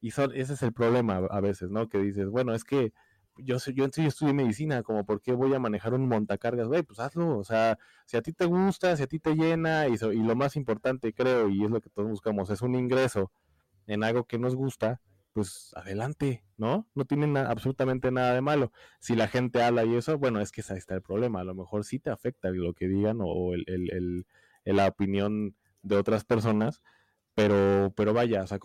[0.00, 1.88] Y son, ese es el problema a veces, ¿no?
[1.88, 2.92] Que dices, bueno, es que
[3.38, 6.98] yo, yo, yo estudié medicina, como por qué voy a manejar un montacargas, güey, pues
[6.98, 10.22] hazlo, o sea, si a ti te gusta, si a ti te llena y, y
[10.22, 13.30] lo más importante creo, y es lo que todos buscamos, es un ingreso
[13.86, 15.00] en algo que nos gusta,
[15.32, 16.88] pues adelante, ¿no?
[16.94, 18.72] No tiene absolutamente nada de malo.
[19.00, 21.40] Si la gente habla y eso, bueno, es que ahí está el problema.
[21.40, 24.26] A lo mejor sí te afecta lo que digan o el,
[24.64, 26.82] la opinión de otras personas,
[27.34, 28.58] pero, pero vaya, o sea,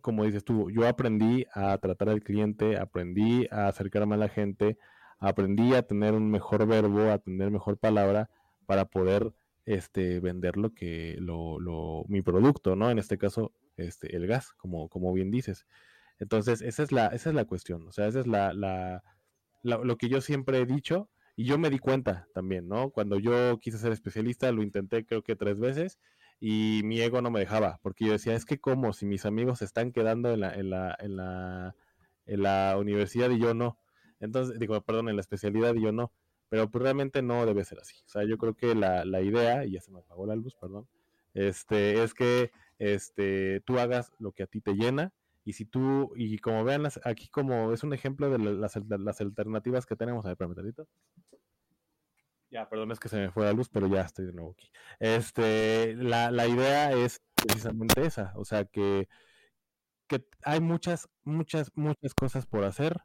[0.00, 4.78] como, dices tú, yo aprendí a tratar al cliente, aprendí a acercarme a la gente,
[5.18, 8.28] aprendí a tener un mejor verbo, a tener mejor palabra
[8.66, 9.32] para poder
[9.64, 12.90] este, vender lo que, lo, lo, mi producto, ¿no?
[12.90, 15.66] En este caso, este, el gas, como, como bien dices.
[16.18, 19.02] Entonces, esa es la, esa es la cuestión, o sea, esa es la, la,
[19.62, 22.90] lo que yo siempre he dicho y yo me di cuenta también, ¿no?
[22.90, 25.98] Cuando yo quise ser especialista, lo intenté creo que tres veces
[26.40, 29.60] y mi ego no me dejaba, porque yo decía, es que como si mis amigos
[29.60, 31.76] se están quedando en la, en la, en la,
[32.26, 33.78] en la universidad y yo no.
[34.20, 36.12] Entonces, digo, perdón, en la especialidad y yo no.
[36.48, 37.96] Pero pues realmente no debe ser así.
[38.06, 40.54] O sea, yo creo que la, la idea, y ya se me apagó la luz,
[40.54, 40.88] perdón,
[41.34, 45.12] este, es que este, tú hagas lo que a ti te llena
[45.44, 49.86] Y si tú, y como vean aquí como es un ejemplo de las, las alternativas
[49.86, 50.72] que tenemos, a ver, permítame
[52.50, 54.70] Ya, perdón, es que se me fue la luz, pero ya estoy de nuevo aquí.
[54.98, 59.08] Este, la, la idea es precisamente esa, o sea que,
[60.06, 62.96] que hay muchas, muchas, muchas cosas por hacer,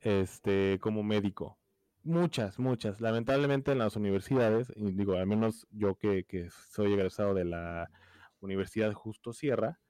[0.00, 1.58] este, como médico.
[2.02, 3.00] Muchas, muchas.
[3.00, 7.90] Lamentablemente en las universidades, y digo, al menos yo que, que soy egresado de la
[8.40, 9.80] Universidad Justo Sierra,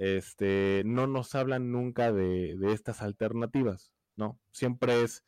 [0.00, 4.40] este, no nos hablan nunca de, de estas alternativas, ¿no?
[4.50, 5.24] Siempre es,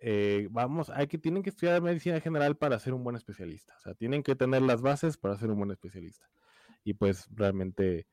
[0.00, 3.80] eh, vamos, hay que, tienen que estudiar medicina general para ser un buen especialista, o
[3.80, 6.28] sea, tienen que tener las bases para ser un buen especialista.
[6.82, 8.08] Y pues realmente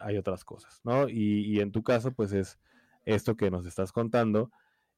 [0.00, 1.08] hay otras cosas, ¿no?
[1.08, 2.58] Y, y en tu caso, pues es
[3.04, 4.50] esto que nos estás contando,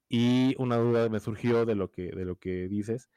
[0.09, 3.11] y una duda me surgió de lo que, de lo que dices.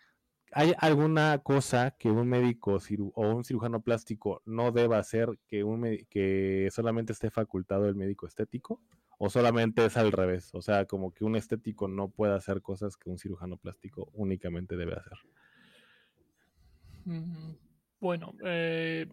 [0.52, 2.78] ¿Hay alguna cosa que un médico
[3.14, 8.26] o un cirujano plástico no deba hacer que, un, que solamente esté facultado el médico
[8.26, 8.82] estético?
[9.18, 10.50] ¿O solamente es al revés?
[10.54, 14.78] O sea, como que un estético no puede hacer cosas que un cirujano plástico únicamente
[14.78, 15.18] debe hacer.
[17.06, 17.52] Mm,
[18.00, 19.08] bueno, eh,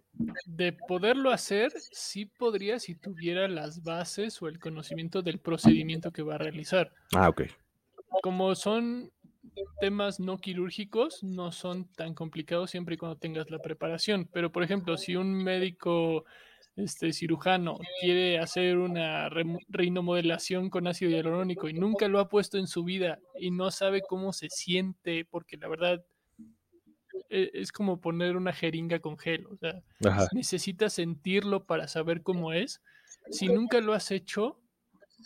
[0.47, 6.23] de poderlo hacer, sí podría si tuviera las bases o el conocimiento del procedimiento que
[6.23, 6.93] va a realizar.
[7.15, 7.43] Ah, ok
[8.23, 9.13] como son
[9.81, 14.29] temas no quirúrgicos, no son tan complicados siempre y cuando tengas la preparación.
[14.33, 16.25] Pero, por ejemplo, si un médico
[16.77, 19.31] este, cirujano quiere hacer una
[19.69, 24.03] reinomodelación con ácido hialurónico y nunca lo ha puesto en su vida y no sabe
[24.07, 26.05] cómo se siente, porque la verdad
[27.31, 29.83] e-, es como poner una jeringa con gel, o sea,
[30.33, 32.83] necesitas sentirlo para saber cómo es.
[33.31, 34.61] Si nunca lo has hecho,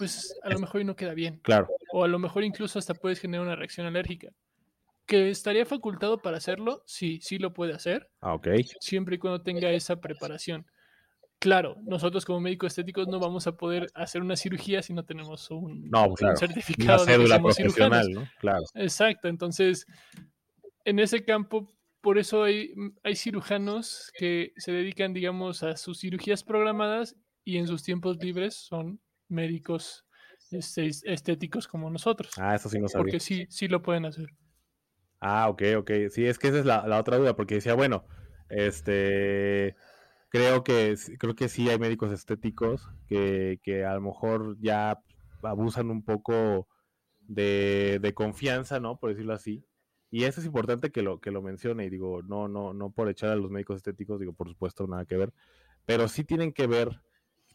[0.00, 1.40] pues a lo mejor no queda bien.
[1.42, 1.68] Claro.
[1.92, 4.30] O a lo mejor incluso hasta puedes generar una reacción alérgica.
[5.04, 6.82] ¿Que estaría facultado para hacerlo?
[6.86, 8.08] Sí, sí lo puede hacer.
[8.22, 8.48] Ah, ok.
[8.80, 10.64] Siempre y cuando tenga esa preparación.
[11.38, 15.50] Claro, nosotros como médicos estéticos no vamos a poder hacer una cirugía si no tenemos
[15.50, 15.90] un,
[16.34, 18.26] certificado de que profesional, ¿no?
[18.40, 18.64] Claro.
[18.74, 19.86] Exacto, entonces
[20.86, 22.72] en ese campo, por eso hay,
[23.04, 28.54] hay cirujanos que se dedican, digamos, a sus cirugías programadas y en sus tiempos libres
[28.54, 28.98] son
[29.30, 30.06] médicos
[30.50, 32.32] este, estéticos como nosotros.
[32.38, 33.04] Ah, eso sí no sabía.
[33.04, 34.34] Porque sí, sí lo pueden hacer.
[35.20, 35.90] Ah, ok, ok.
[36.10, 38.04] Sí, es que esa es la, otra duda, porque decía, bueno,
[38.48, 39.76] este,
[40.30, 44.98] creo que, creo que sí hay médicos estéticos que, que a lo mejor ya
[45.42, 46.68] abusan un poco
[47.20, 48.98] de, de, confianza, ¿no?
[48.98, 49.64] Por decirlo así.
[50.10, 53.08] Y eso es importante que lo, que lo mencione, y digo, no, no, no por
[53.08, 55.32] echar a los médicos estéticos, digo, por supuesto, nada que ver,
[55.86, 57.00] pero sí tienen que ver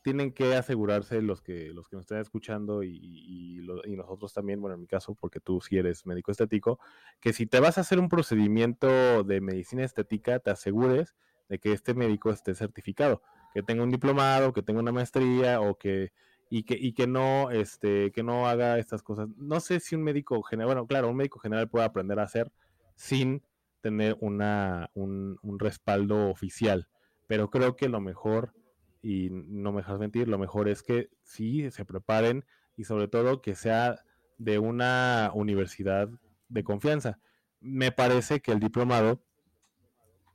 [0.05, 3.65] tienen que asegurarse los que, los que nos están escuchando y,
[3.97, 6.79] nosotros también, bueno, en mi caso, porque tú sí eres médico estético,
[7.19, 11.15] que si te vas a hacer un procedimiento de medicina estética, te asegures
[11.49, 15.75] de que este médico esté certificado, que tenga un diplomado, que tenga una maestría o
[15.75, 16.11] que
[16.51, 19.27] y que, y que no este que no haga estas cosas.
[19.37, 22.51] No sé si un médico general, bueno, claro, un médico general puede aprender a hacer
[22.93, 23.41] sin
[23.81, 26.89] tener una, un, un respaldo oficial,
[27.25, 28.53] pero creo que lo mejor
[29.05, 32.43] y no me dejas mentir, lo mejor es que sí se preparen
[32.75, 34.03] y sobre todo que sea
[34.39, 36.09] de una universidad
[36.49, 37.19] de confianza.
[37.61, 39.21] Me parece que el diplomado,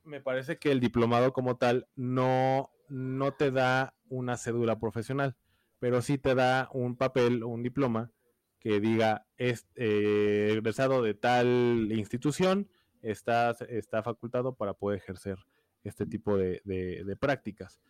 [0.04, 5.34] me parece que el diplomado como tal no, no te da una cédula profesional,
[5.80, 8.12] pero sí te da un papel o un diploma
[8.60, 12.68] que diga es eh, egresado de tal institución,
[13.02, 15.38] está, está facultado para poder ejercer
[15.82, 17.80] este tipo de, de prácticas.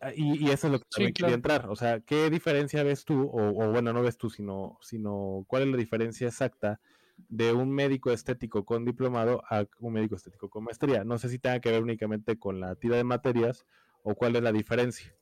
[0.00, 1.68] Ah, y, eso es lo que también quería entrar.
[1.68, 3.30] O sea, ¿qué diferencia ves tú?
[3.32, 6.80] O, bueno, no ves tú, sino, sino cuál es la diferencia exacta
[7.28, 11.04] de un médico estético con diplomado a un médico estético con maestría?
[11.04, 13.66] No sé si tenga que ver únicamente con la tira de materias
[14.02, 15.14] o cuál es la diferencia.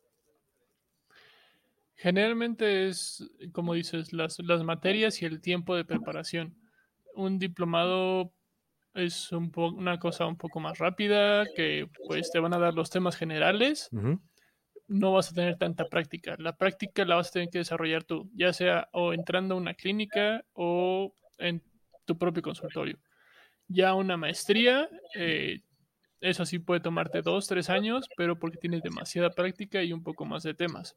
[1.97, 6.57] Generalmente es, como dices, las, las materias y el tiempo de preparación.
[7.15, 8.33] Un diplomado
[8.95, 12.89] es un una cosa un poco más rápida, que pues te van a dar los
[12.89, 13.91] temas generales
[14.91, 16.35] no vas a tener tanta práctica.
[16.39, 19.75] La práctica la vas a tener que desarrollar tú, ya sea o entrando a una
[19.75, 21.63] clínica o en
[22.05, 22.99] tu propio consultorio.
[23.69, 25.61] Ya una maestría, eh,
[26.21, 30.25] eso sí puede tomarte dos, tres años, pero porque tienes demasiada práctica y un poco
[30.25, 30.97] más de temas.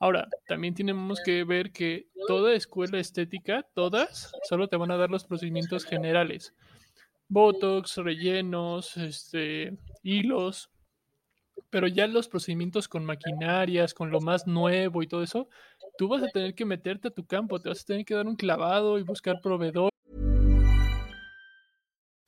[0.00, 5.10] Ahora, también tenemos que ver que toda escuela estética, todas, solo te van a dar
[5.10, 6.52] los procedimientos generales.
[7.28, 10.68] Botox, rellenos, este, hilos,
[11.70, 15.48] pero ya los procedimientos con maquinarias, con lo más nuevo y todo eso,
[15.98, 18.26] tú vas a tener que meterte a tu campo, te vas a tener que dar
[18.26, 19.90] un clavado y buscar proveedor.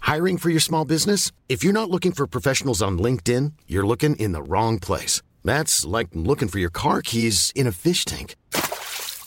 [0.03, 1.33] Hiring for your small business?
[1.49, 5.23] If you're not looking for professionals on LinkedIn, you're looking in the wrong place.
[5.43, 8.37] That's like looking for your car keys in a fish tank.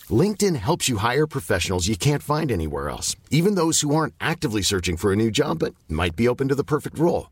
[0.09, 4.61] LinkedIn helps you hire professionals you can't find anywhere else, even those who aren't actively
[4.61, 7.31] searching for a new job but might be open to the perfect role.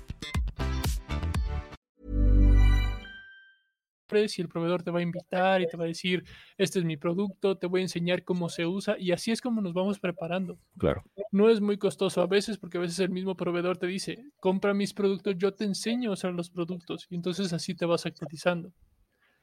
[4.13, 6.23] y el proveedor te va a invitar y te va a decir,
[6.57, 9.61] este es mi producto, te voy a enseñar cómo se usa y así es como
[9.61, 10.59] nos vamos preparando.
[10.77, 11.03] Claro.
[11.31, 14.73] No es muy costoso a veces porque a veces el mismo proveedor te dice, compra
[14.73, 18.73] mis productos, yo te enseño a usar los productos y entonces así te vas actualizando.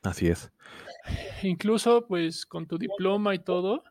[0.03, 0.53] Así es.
[1.43, 3.83] Incluso pues con tu diploma y todo,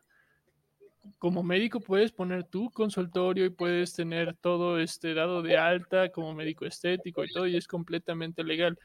[1.18, 6.34] como médico puedes poner tu consultorio y puedes tener todo este dado de alta como
[6.34, 8.78] médico estético y todo y es completamente legal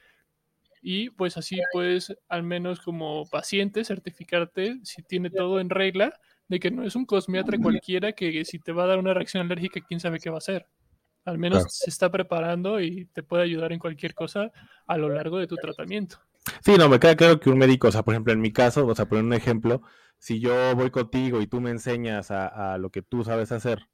[0.85, 6.13] y pues así puedes al menos como paciente certificarte si tiene todo en regla
[6.49, 9.45] de que no es un cosmiatra cualquiera que si te va a dar una reacción
[9.45, 10.67] alérgica quién sabe qué va a hacer.
[11.23, 14.51] Al menos se está preparando y te puede ayudar en cualquier cosa
[14.85, 16.17] a lo largo de tu tratamiento.
[16.65, 18.85] Sí, no, me queda claro que un médico, o sea, por ejemplo, en mi caso,
[18.85, 19.81] o sea, poner un ejemplo,
[20.17, 23.87] si yo voy contigo y tú me enseñas a, lo que tú sabes hacer,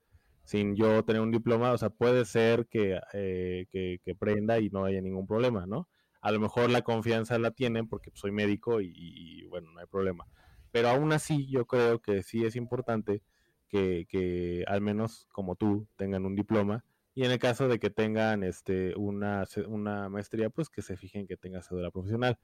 [0.43, 4.71] sin yo tener un diploma, o sea, puede ser que, eh, que, que prenda y
[4.71, 5.87] no haya ningún problema, ¿no?
[6.21, 10.27] A lo mejor la confianza la tienen porque soy médico y, bueno, no hay problema.
[10.71, 13.21] Pero aún así yo creo que sí es importante
[13.69, 16.83] que, al menos como tú tengan un diploma
[17.15, 21.27] y en el caso de que tengan este una, una maestría, pues que se fijen
[21.27, 22.37] que tenga cédula profesional.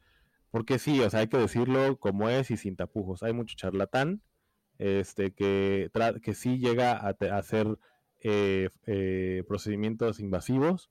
[0.52, 3.24] Porque sí, o sea, hay que decirlo como es y sin tapujos.
[3.24, 4.22] Hay mucho charlatán
[4.78, 7.78] este, que, que sí llega a, hacer
[8.22, 10.90] eh, eh, procedimientos invasivos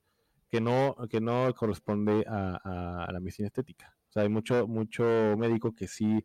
[0.55, 3.93] que no, que no corresponde a, la medicina estética.
[4.09, 5.05] O sea, hay mucho, mucho
[5.37, 6.25] médico que sí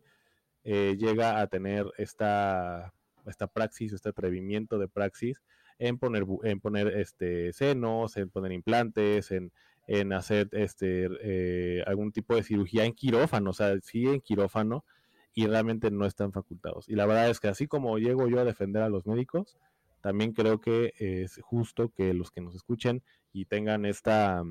[0.64, 2.94] eh, llega a tener esta,
[3.26, 5.42] esta praxis, este atrevimiento de praxis
[5.80, 9.52] en poner, en poner este, senos, en poner implantes, en,
[9.88, 14.86] en hacer este, eh, algún tipo de cirugía en quirófano, o sea, sí en quirófano,
[15.34, 16.88] y realmente no están facultados.
[16.88, 19.58] Y la verdad es que así como llego yo a defender a los médicos,
[20.02, 23.02] también creo que es justo que los que nos escuchen
[23.34, 24.44] y tengan esta,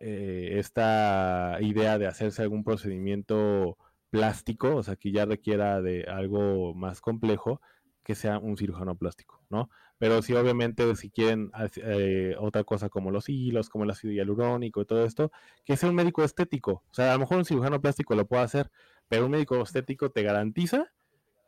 [0.00, 3.76] eh, esta idea de hacerse algún procedimiento
[4.10, 7.60] plástico, o sea, que ya requiera de algo más complejo,
[8.04, 9.68] que sea un cirujano plástico, ¿no?
[9.98, 14.80] Pero sí, obviamente, si quieren eh, otra cosa como los hilos, como el ácido hialurónico
[14.80, 15.30] y todo esto,
[15.64, 16.84] que sea un médico estético.
[16.90, 18.70] O sea, a lo mejor un cirujano plástico lo puede hacer,
[19.08, 20.90] pero un médico estético te garantiza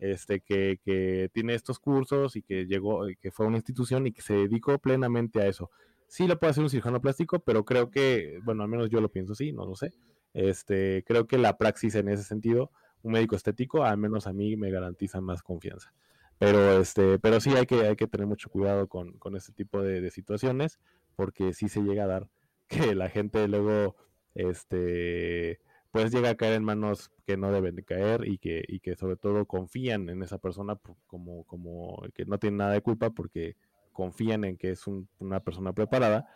[0.00, 4.22] este, que, que tiene estos cursos y que llegó, que fue una institución y que
[4.22, 5.70] se dedicó plenamente a eso
[6.10, 9.10] sí lo puede hacer un cirujano plástico, pero creo que, bueno, al menos yo lo
[9.10, 9.92] pienso así, no lo sé.
[10.34, 14.56] Este, creo que la praxis en ese sentido, un médico estético, al menos a mí
[14.56, 15.94] me garantiza más confianza.
[16.38, 19.82] Pero este, pero sí hay que, hay que tener mucho cuidado con, con este tipo
[19.82, 20.80] de, situaciones,
[21.14, 22.28] porque sí se llega a dar
[22.66, 23.96] que la gente luego
[24.34, 25.60] este
[25.92, 28.94] pues llega a caer en manos que no deben de caer y que, y que
[28.94, 33.56] sobre todo confían en esa persona como, como que no tiene nada de culpa porque
[34.00, 34.86] confían en que es
[35.18, 36.26] una persona preparada.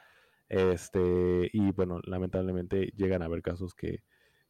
[0.51, 4.03] Este, y bueno, lamentablemente llegan a haber casos que,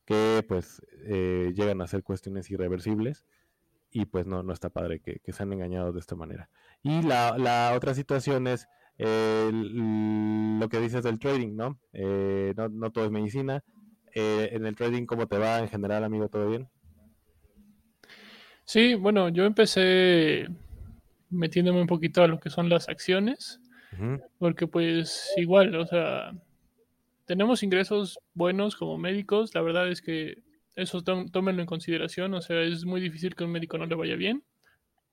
[0.04, 3.24] que pues eh, llegan a ser cuestiones irreversibles
[3.92, 6.50] y pues no, no está padre que, que sean engañados de esta manera.
[6.82, 8.66] Y la, la otra situación es
[8.98, 11.78] lo que dices del trading, ¿no?
[11.92, 13.62] Eh, no, no todo es medicina.
[14.12, 16.28] Eh, en el trading, ¿cómo te va en general, amigo?
[16.28, 16.68] ¿Todo bien?
[18.64, 20.48] Sí, bueno, yo empecé
[21.34, 23.60] metiéndome un poquito a lo que son las acciones,
[24.38, 26.32] porque pues igual, o sea,
[27.26, 30.42] tenemos ingresos buenos como médicos, la verdad es que
[30.74, 34.16] eso tómenlo en consideración, o sea, es muy difícil que un médico no le vaya
[34.16, 34.42] bien,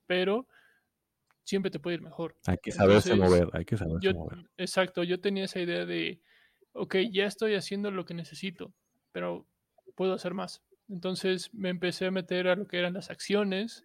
[0.06, 0.46] pero
[1.44, 2.36] siempre te puede ir mejor.
[2.46, 4.46] Hay que saberse mover, hay que saberse mover.
[4.56, 6.20] Exacto, yo tenía esa idea de,
[6.72, 8.72] ok, ya estoy haciendo lo que necesito,
[9.12, 9.46] pero
[9.94, 10.62] puedo hacer más.
[10.88, 13.84] Entonces me empecé a meter a lo que eran las acciones,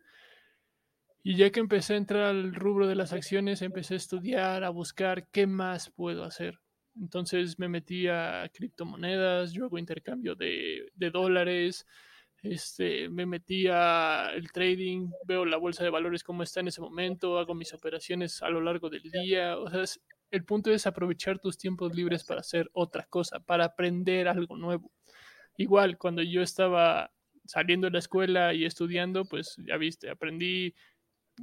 [1.27, 4.69] y ya que empecé a entrar al rubro de las acciones, empecé a estudiar, a
[4.69, 6.61] buscar qué más puedo hacer.
[6.95, 11.85] Entonces me metí a criptomonedas, yo hago intercambio de, dólares,
[12.41, 16.79] este, me metí a el trading, veo la bolsa de valores cómo está en ese
[16.79, 19.57] momento, hago mis operaciones a lo largo del día.
[19.57, 19.83] O sea,
[20.31, 24.93] el punto es aprovechar tus tiempos libres para hacer otra cosa, para aprender algo nuevo.
[25.57, 27.11] Igual, cuando yo estaba
[27.43, 30.73] saliendo de la escuela y estudiando, pues ya viste, aprendí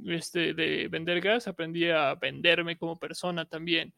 [0.03, 3.93] este, de vender gas, aprendí a venderme como persona también.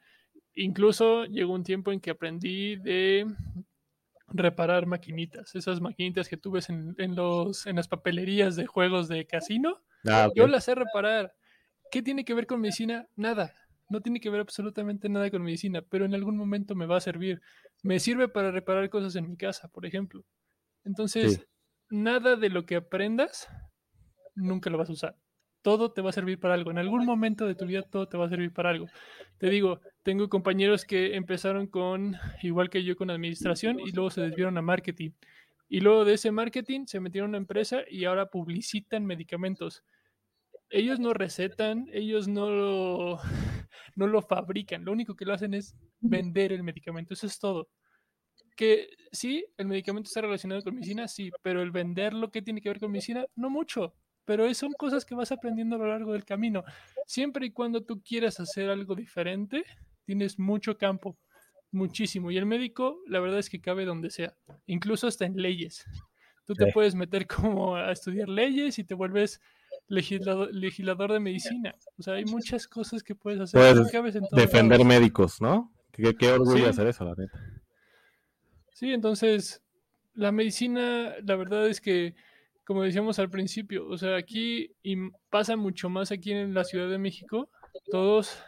[0.55, 3.25] Incluso llegó un tiempo en que aprendí de
[4.27, 9.25] reparar maquinitas, esas maquinitas que tú ves en, los, en las papelerías de juegos de
[9.25, 9.81] casino.
[10.07, 11.33] Ah, yo las sé reparar.
[11.91, 13.07] ¿Qué tiene que ver con medicina?
[13.15, 13.53] Nada.
[13.89, 17.01] No tiene que ver absolutamente nada con medicina, pero en algún momento me va a
[17.01, 17.41] servir.
[17.83, 20.25] Me sirve para reparar cosas en mi casa, por ejemplo.
[20.83, 21.47] Entonces,
[21.89, 23.47] nada de lo que aprendas
[24.35, 25.15] nunca lo vas a usar
[25.67, 26.71] todo te va a servir para algo.
[26.71, 28.87] En algún momento de tu vida todo te va a servir para algo.
[29.37, 34.21] Te digo, tengo compañeros que empezaron con, igual que yo, con administración y luego se
[34.21, 35.11] desviaron a marketing.
[35.67, 39.83] Y luego de ese marketing se metieron a una empresa y ahora publicitan medicamentos.
[40.69, 43.19] Ellos no recetan, ellos no lo,
[43.97, 44.85] no lo fabrican.
[44.85, 47.13] Lo único que lo hacen es vender el medicamento.
[47.13, 47.67] Eso es todo.
[48.55, 52.69] Que sí, el medicamento está relacionado con medicina, sí, pero el venderlo, ¿qué tiene que
[52.69, 53.25] ver con medicina?
[53.35, 53.93] No mucho
[54.27, 56.65] pero son cosas que vas aprendiendo a lo largo del camino.
[57.05, 59.63] Siempre y cuando tú quieras hacer algo diferente,
[60.03, 61.17] tienes mucho campo,
[61.71, 62.29] muchísimo.
[62.29, 65.85] Y el médico, la verdad es que cabe donde sea, incluso hasta en leyes.
[66.43, 69.39] Tú te puedes meter como a estudiar leyes y te vuelves
[69.87, 71.73] legislador, de medicina.
[71.97, 73.77] O sea, hay muchas cosas que puedes hacer.
[73.77, 75.73] Puedes defender médicos, ¿no?
[75.93, 77.39] Qué, orgullo hacer eso, la neta.
[78.73, 79.63] Sí, entonces,
[80.15, 82.13] la medicina, la verdad es que
[82.67, 84.97] como decíamos al principio, o sea, aquí y
[85.29, 87.49] pasa mucho más aquí en la Ciudad de México,
[87.89, 88.43] todos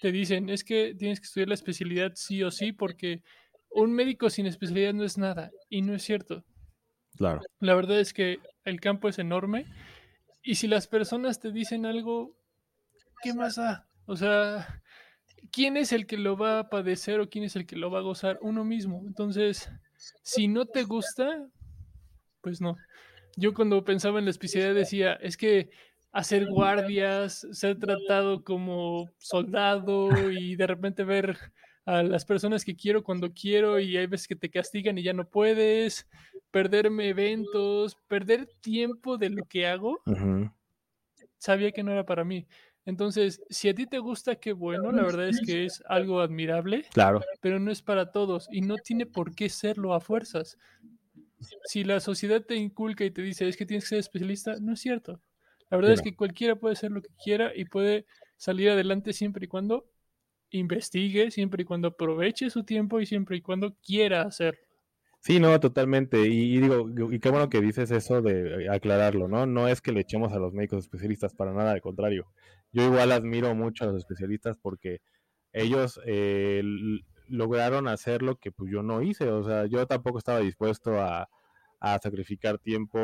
[0.00, 3.22] te dicen, es que tienes que estudiar la especialidad sí o sí, porque
[3.70, 6.44] un médico sin especialidad no es nada, y no es cierto.
[7.16, 7.40] Claro.
[7.60, 9.66] La verdad es que el campo es enorme,
[10.42, 12.34] y si las personas te dicen algo,
[13.22, 13.86] ¿qué más da?
[14.06, 14.82] O sea,
[15.52, 18.00] ¿quién es el que lo va a padecer o quién es el que lo va
[18.00, 18.40] a gozar?
[18.42, 19.04] Uno mismo.
[19.06, 19.70] Entonces,
[20.24, 21.46] si no te gusta,
[22.40, 22.76] pues no
[23.36, 25.70] yo cuando pensaba en la especialidad decía, es que
[26.12, 31.38] hacer guardias, ser tratado como soldado y de repente ver
[31.84, 35.14] a las personas que quiero cuando quiero y hay veces que te castigan y ya
[35.14, 36.06] no puedes,
[36.50, 40.02] perderme eventos, perder tiempo de lo que hago,
[41.38, 42.46] sabía que no era para mí.
[42.84, 46.84] Entonces, si a ti te gusta, qué bueno, la verdad es que es algo admirable,
[46.92, 47.20] claro.
[47.40, 50.58] pero no es para todos y no tiene por qué serlo a fuerzas
[51.64, 54.74] si la sociedad te inculca y te dice es que tienes que ser especialista, no
[54.74, 55.20] es cierto.
[55.70, 58.04] La verdad es que cualquiera puede hacer lo que quiera y puede
[58.36, 59.88] salir adelante siempre y cuando
[60.50, 64.60] investigue, siempre y cuando aproveche su tiempo y siempre y cuando quiera hacerlo.
[65.20, 66.26] Sí, no, totalmente.
[66.26, 69.46] Y, digo, y qué bueno que dices eso de aclararlo, ¿no?
[69.46, 72.26] No es que le echemos a los médicos especialistas para nada, al contrario.
[72.72, 75.00] Yo igual admiro mucho a los especialistas porque
[75.52, 76.62] ellos eh,
[77.32, 81.28] lograron hacer lo que pues yo no hice, o sea, yo tampoco estaba dispuesto a,
[82.00, 83.00] sacrificar tiempo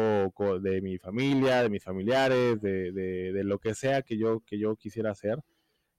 [0.62, 4.76] de mi familia, de mis familiares, de, de, lo que sea que yo, que yo
[4.76, 5.42] quisiera hacer,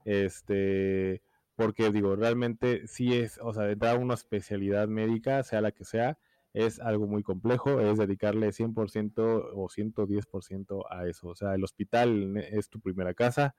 [0.06, 1.20] este,
[1.56, 6.16] porque digo, realmente sí es, o sea, dar una especialidad médica, sea la que sea,
[6.54, 12.38] es algo muy complejo, es dedicarle 100% o 110% a eso, o sea, el hospital
[12.38, 13.54] es tu primera casa,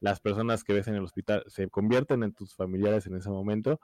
[0.00, 3.80] las personas que ves en el hospital se convierten en tus familiares en ese momento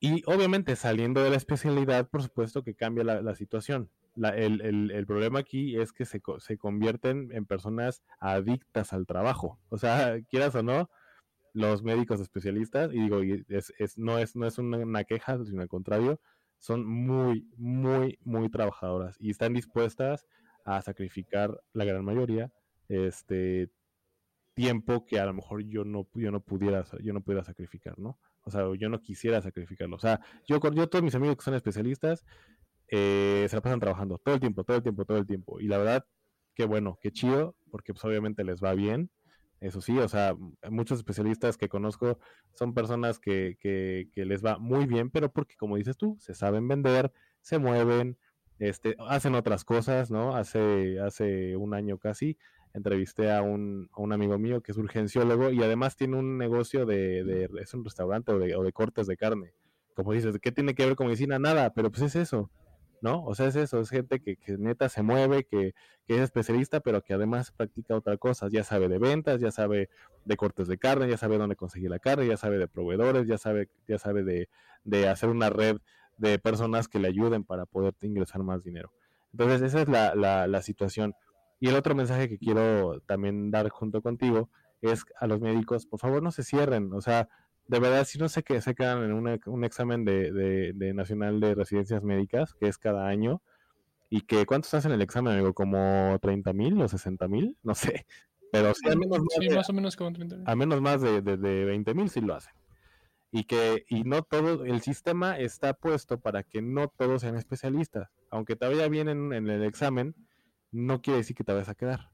[0.00, 3.90] y obviamente saliendo de la especialidad, por supuesto que cambia la, situación.
[4.16, 9.58] el, problema aquí es que se, se, convierten en personas adictas al trabajo.
[9.68, 10.88] O sea, quieras o no,
[11.52, 15.68] los médicos especialistas, y digo, es, es, no, es, no es una, queja, sino al
[15.68, 16.18] contrario,
[16.58, 20.26] son muy, muy, muy trabajadoras y están dispuestas
[20.64, 22.52] a sacrificar la gran mayoría
[22.88, 23.70] este
[24.54, 28.18] tiempo que a lo mejor yo no, yo yo no pudiera sacrificar, ¿no?
[28.44, 29.96] O sea, yo no quisiera sacrificarlo.
[29.96, 32.24] O sea, yo, yo todos mis amigos que son especialistas
[32.88, 35.60] eh, se la pasan trabajando todo el tiempo, todo el tiempo, todo el tiempo.
[35.60, 36.04] Y la verdad,
[36.54, 39.10] qué bueno, qué chido, porque pues obviamente les va bien.
[39.60, 40.34] Eso sí, o sea,
[40.70, 42.18] muchos especialistas que conozco
[42.54, 46.34] son personas que, que, que les va muy bien, pero porque como dices tú, se
[46.34, 47.12] saben vender,
[47.42, 48.16] se mueven,
[48.58, 50.34] este, hacen otras cosas, ¿no?
[50.34, 52.38] Hace, hace un año casi
[52.74, 56.86] entrevisté a un, a un amigo mío que es urgenciólogo y además tiene un negocio
[56.86, 59.52] de, de es un restaurante o de, o de, cortes de carne.
[59.94, 61.38] Como dices, ¿qué tiene que ver con medicina?
[61.38, 62.50] Nada, pero pues es eso,
[63.02, 63.24] ¿no?
[63.24, 65.74] O sea, es eso, es gente que, que neta se mueve, que,
[66.06, 68.48] que, es especialista, pero que además practica otra cosa.
[68.50, 69.90] Ya sabe de ventas, ya sabe
[70.24, 73.36] de cortes de carne, ya sabe dónde conseguir la carne, ya sabe de proveedores, ya
[73.36, 74.48] sabe, ya sabe de,
[74.84, 75.78] de hacer una red
[76.18, 78.92] de personas que le ayuden para poder ingresar más dinero.
[79.32, 81.14] Entonces, esa es la, la, la situación.
[81.60, 84.48] Y el otro mensaje que quiero también dar junto contigo
[84.80, 87.28] es a los médicos, por favor no se cierren, o sea,
[87.70, 91.54] de verdad, si no sé que se quedan en un examen de, de, nacional de
[91.54, 93.42] residencias médicas, que es cada año,
[94.08, 95.54] y que ¿cuántos hacen el examen, amigo?
[95.54, 97.56] ¿Como 30 mil o 60 mil?
[97.62, 98.06] No sé.
[98.50, 99.20] Pero sí, al menos
[99.54, 102.34] más, o menos como 30 A menos más de, de, de 20 mil sí lo
[102.34, 102.52] hacen.
[103.30, 108.10] Y que, y no todo, el sistema está puesto para que no todos sean especialistas.
[108.30, 110.16] Aunque te vaya bien en, en el examen,
[110.72, 112.10] no quiere decir que te vayas a quedar.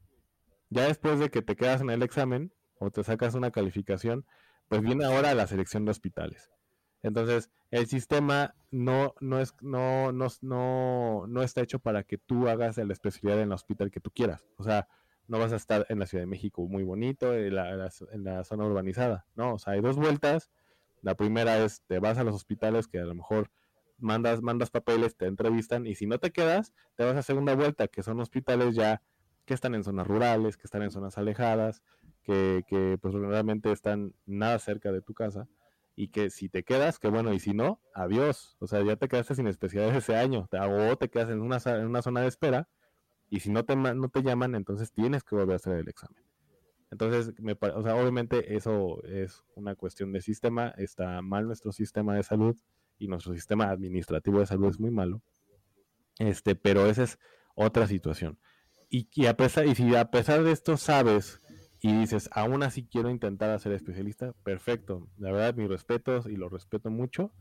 [0.71, 4.27] Ya después de que te quedas en el examen o te sacas una calificación,
[4.69, 6.51] pues viene ahora la selección de hospitales.
[7.03, 12.49] Entonces, el sistema no, no, es, no, no, no, no está hecho para que tú
[12.49, 14.45] hagas la especialidad en el hospital que tú quieras.
[14.57, 14.89] O sea,
[15.29, 18.45] no vas a estar en la Ciudad de México muy bonito, en la, en la
[18.45, 19.27] zona urbanizada.
[19.35, 20.51] No, o sea, hay dos vueltas.
[21.03, 23.51] La primera es, te vas a los hospitales que a lo mejor
[23.99, 27.89] mandas, mandas papeles, te entrevistan y si no te quedas, te vas a segunda vuelta,
[27.89, 29.03] que son hospitales ya
[29.45, 31.83] que están en zonas rurales, que están en zonas alejadas,
[32.23, 35.49] que, que pues realmente están nada cerca de tu casa
[35.95, 39.09] y que si te quedas, que bueno, y si no, adiós, o sea, ya te
[39.09, 42.69] quedaste sin especialidades ese año, o te quedas en una, en una zona de espera
[43.31, 46.23] y si no te, no te llaman, entonces tienes que volver a hacer el examen.
[46.91, 52.15] Entonces, me, o sea, obviamente eso es una cuestión de sistema, está mal nuestro sistema
[52.15, 52.57] de salud,
[52.99, 55.23] y nuestro sistema administrativo de salud es muy malo.
[56.19, 57.19] Este, pero esa es
[57.55, 58.39] otra situación.
[58.89, 61.41] Y, a pesar, y si a pesar de esto sabes
[61.81, 65.09] y dices, aún así quiero intentar ser especialista, perfecto.
[65.19, 67.33] La verdad, mis respetos y lo respeto mucho,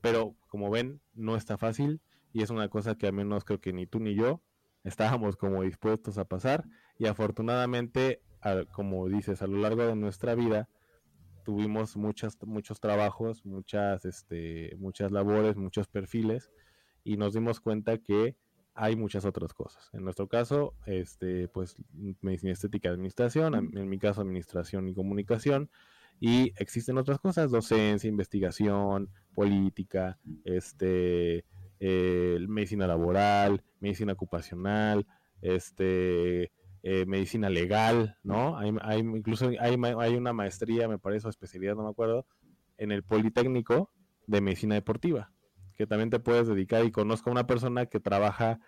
[0.00, 2.00] pero como ven, no está fácil
[2.32, 4.42] y es una cosa que al menos creo que ni tú ni yo
[4.84, 6.64] estábamos como dispuestos a pasar
[6.98, 8.20] y afortunadamente,
[8.72, 10.68] como dices, a lo largo de nuestra vida,
[11.48, 16.50] tuvimos muchas, muchos trabajos, muchas, este, muchas labores, muchos perfiles
[17.04, 18.36] y nos dimos cuenta que
[18.74, 19.88] hay muchas otras cosas.
[19.94, 21.76] En nuestro caso, este, pues
[22.20, 25.70] medicina estética y administración, en mi caso administración y comunicación,
[26.20, 31.46] y existen otras cosas, docencia, investigación, política, este,
[31.80, 35.06] eh, medicina laboral, medicina ocupacional,
[35.40, 36.52] este,
[36.82, 38.56] eh, medicina legal, ¿no?
[38.56, 38.70] Hay,
[39.00, 42.26] incluso hay, hay, una maestría, me parece, o especialidad, no me acuerdo,
[42.76, 43.90] en el Politécnico
[44.26, 45.32] de Medicina Deportiva,
[45.76, 48.60] que también te puedes dedicar y conozco a una persona que trabaja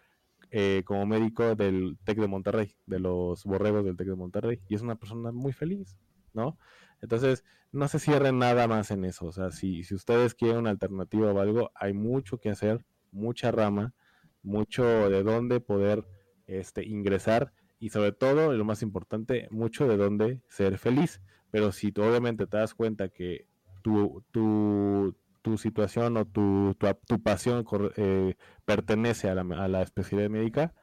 [0.50, 4.74] eh, como médico del TEC de Monterrey, de los borregos del TEC de Monterrey, y
[4.74, 5.96] es una persona muy feliz,
[6.32, 6.58] ¿no?
[7.00, 10.70] Entonces, no se cierren nada más en eso, o sea, si, si ustedes quieren una
[10.70, 13.94] alternativa o algo, hay mucho que hacer, mucha rama,
[14.42, 16.04] mucho de dónde poder
[16.46, 21.22] este, ingresar y sobre todo, lo más importante, mucho de dónde ser feliz.
[21.50, 23.46] Pero si tú obviamente te das cuenta que
[23.82, 26.76] tu, tu, tu situación o tu,
[27.06, 27.64] tu, pasión
[27.96, 30.74] eh, pertenece a la, a la especialidad médica,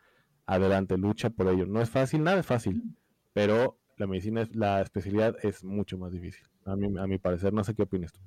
[0.47, 1.67] adelante, lucha por ello.
[1.67, 2.81] No es fácil, nada es fácil,
[3.31, 7.53] pero la medicina, la especialidad es mucho más difícil, a mi, a mi parecer.
[7.53, 8.19] No sé qué opinas tú.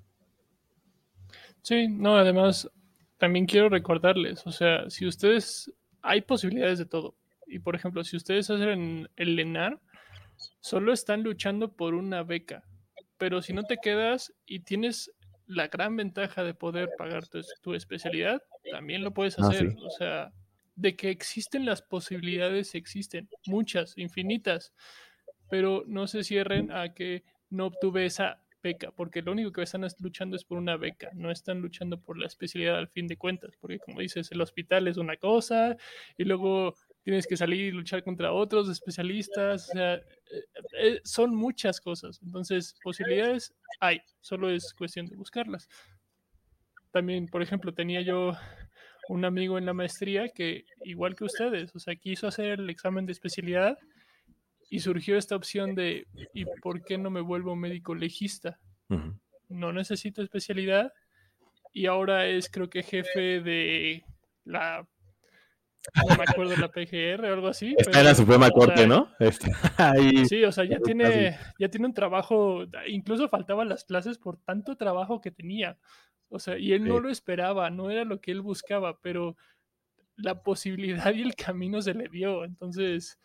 [1.62, 2.70] Sí, no, además,
[3.18, 7.16] también quiero recordarles, o sea, si ustedes, hay posibilidades de todo.
[7.50, 9.80] Y por ejemplo, si ustedes hacen el LENAR,
[10.60, 12.64] solo están luchando por una beca.
[13.18, 15.12] Pero si no te quedas y tienes
[15.46, 17.24] la gran ventaja de poder pagar
[17.62, 19.74] tu, especialidad, también lo puedes ah, hacer.
[19.84, 20.32] O sea,
[20.76, 24.72] de que existen las posibilidades, existen muchas, infinitas,
[25.50, 29.86] pero no se cierren a que no obtuve esa beca, porque lo único que están
[29.98, 33.56] luchando es por una beca, no están luchando por la especialidad al fin de cuentas,
[33.60, 35.76] porque como dices, el hospital es una cosa
[36.16, 36.74] y luego
[37.10, 40.04] tienes que salir y luchar contra otros especialistas, o sea, eh,
[40.78, 42.20] eh, son muchas cosas.
[42.22, 45.68] Entonces, posibilidades hay, solo es cuestión de buscarlas.
[46.92, 48.36] También, por ejemplo, tenía yo
[49.08, 53.06] un amigo en la maestría que, igual que ustedes, o sea, quiso hacer el examen
[53.06, 53.76] de especialidad
[54.70, 58.60] y surgió esta opción de, ¿y por qué no me vuelvo médico legista?
[59.48, 60.92] No necesito especialidad
[61.72, 64.04] y ahora es creo que jefe de
[64.44, 64.86] la
[66.06, 67.74] no me acuerdo la PGR o algo así.
[67.78, 69.08] Está en la Suprema Corte, ¿no?
[70.28, 74.76] Sí, o sea, ya tiene, ya tiene un trabajo, incluso faltaban las clases por tanto
[74.76, 75.78] trabajo que tenía.
[76.28, 79.36] O sea, y él no lo esperaba, no era lo que él buscaba, pero
[80.16, 82.44] la posibilidad y el camino se le dio.
[82.44, 83.18] Entonces,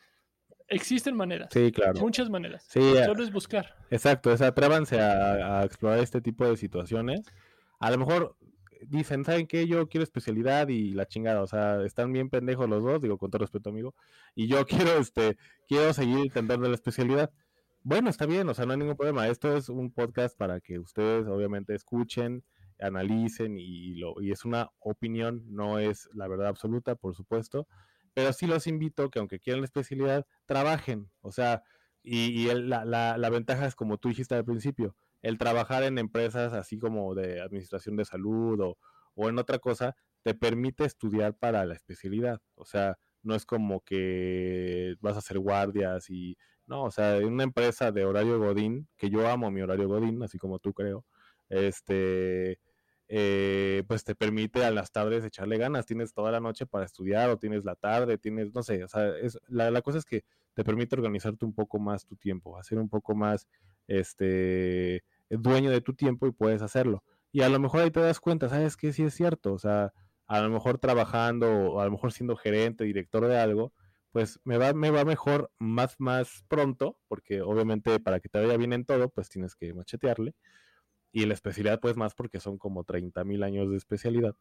[0.67, 1.49] existen maneras.
[1.51, 1.99] Sí, claro.
[1.99, 2.65] Muchas maneras.
[2.67, 3.75] Sí, Solo es buscar.
[3.91, 7.21] Exacto, o sea, atrévanse a, a explorar este tipo de situaciones.
[7.79, 8.37] A lo mejor
[8.89, 9.67] dicen, ¿saben qué?
[9.67, 13.31] Yo quiero especialidad y la chingada, o sea, están bien pendejos los dos, digo con
[13.31, 13.95] todo respeto, amigo,
[14.35, 17.31] y yo quiero, este, quiero seguir intentando la especialidad.
[17.83, 19.27] Bueno, está bien, o sea, no hay ningún problema.
[19.27, 22.43] Esto es un podcast para que ustedes, obviamente, escuchen,
[22.79, 27.67] analicen y, lo, y es una opinión, no es la verdad absoluta, por supuesto,
[28.13, 31.11] pero sí los invito que aunque quieran la especialidad, trabajen.
[31.21, 31.63] O sea,
[32.01, 34.95] y, la, la, ventaja es como tú dijiste al principio,
[35.25, 38.77] el trabajar en empresas así como de administración de salud o,
[39.15, 42.41] o en otra cosa, te permite estudiar para la especialidad.
[42.53, 47.43] O sea, no es como que vas a hacer guardias y no, o sea, una
[47.43, 51.05] empresa de horario Godín, que yo amo mi horario Godín, así como tú creo,
[51.49, 52.59] este,
[53.07, 57.31] eh, pues te permite a las tardes echarle ganas, tienes toda la noche para estudiar
[57.31, 60.23] o tienes la tarde, tienes, no sé, o sea, es, la, la cosa es que
[60.53, 63.47] te permite organizarte un poco más tu tiempo, hacer un poco más,
[63.87, 67.03] este, dueño de tu tiempo y puedes hacerlo.
[67.31, 68.93] Y a lo mejor ahí te das cuenta, ¿sabes qué?
[68.93, 69.93] Sí es cierto, o sea,
[70.27, 73.73] a lo mejor trabajando o a lo mejor siendo gerente, director de algo,
[74.11, 78.57] pues me va, me va mejor más, más pronto, porque obviamente para que te vaya
[78.57, 80.35] bien en todo, pues tienes que machetearle.
[81.11, 84.35] Y la especialidad, pues más porque son como 30 mil años de especialidad.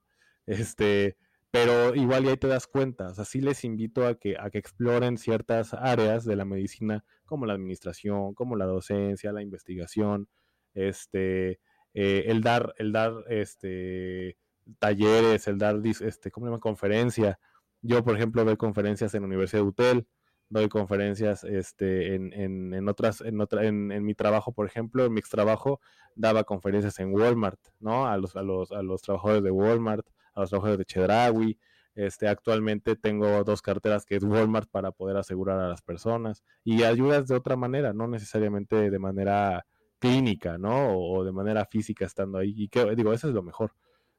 [0.46, 1.16] Este,
[1.50, 4.50] pero igual y ahí te das cuenta, o sea, sí les invito a que, a
[4.50, 10.28] que exploren ciertas áreas de la medicina, como la administración, como la docencia, la investigación,
[10.74, 11.60] este,
[11.94, 14.36] eh, el dar, el dar, este,
[14.78, 16.60] talleres, el dar, este, ¿cómo se?
[16.60, 17.38] Conferencia,
[17.82, 20.06] yo, por ejemplo, doy conferencias en la Universidad de UTEL,
[20.48, 25.04] doy conferencias este, en, en, en otras, en, otra, en, en, mi trabajo, por ejemplo,
[25.04, 25.80] en mi trabajo
[26.14, 28.06] daba conferencias en Walmart, ¿no?
[28.06, 31.58] A los, a los, a los trabajadores de Walmart, a los trabajadores de Chedraui.
[31.94, 36.82] Este, actualmente tengo dos carteras que es Walmart para poder asegurar a las personas y
[36.82, 39.64] ayudas de otra manera, no necesariamente de manera
[40.04, 40.98] clínica, ¿no?
[40.98, 42.52] O, de manera física estando ahí.
[42.56, 43.72] Y que, digo, eso es lo mejor.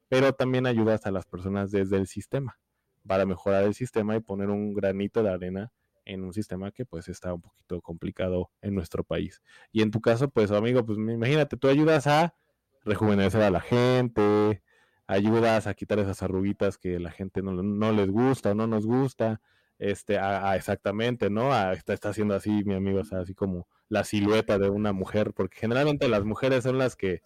[0.07, 2.59] Pero también ayudas a las personas desde el sistema
[3.07, 5.71] para mejorar el sistema y poner un granito de arena
[6.05, 9.41] en un sistema que pues está un poquito complicado en nuestro país.
[9.71, 12.35] Y en tu caso, pues amigo, pues imagínate, tú ayudas a
[12.83, 14.63] rejuvenecer a la gente,
[15.07, 19.41] ayudas a quitar esas arruguitas que la gente no les gusta o no nos gusta,
[19.79, 21.53] este, a, exactamente, ¿no?
[21.53, 24.93] A, está, está haciendo así, mi amigo, o sea, así como la silueta de una
[24.93, 27.21] mujer, porque generalmente las mujeres son las que,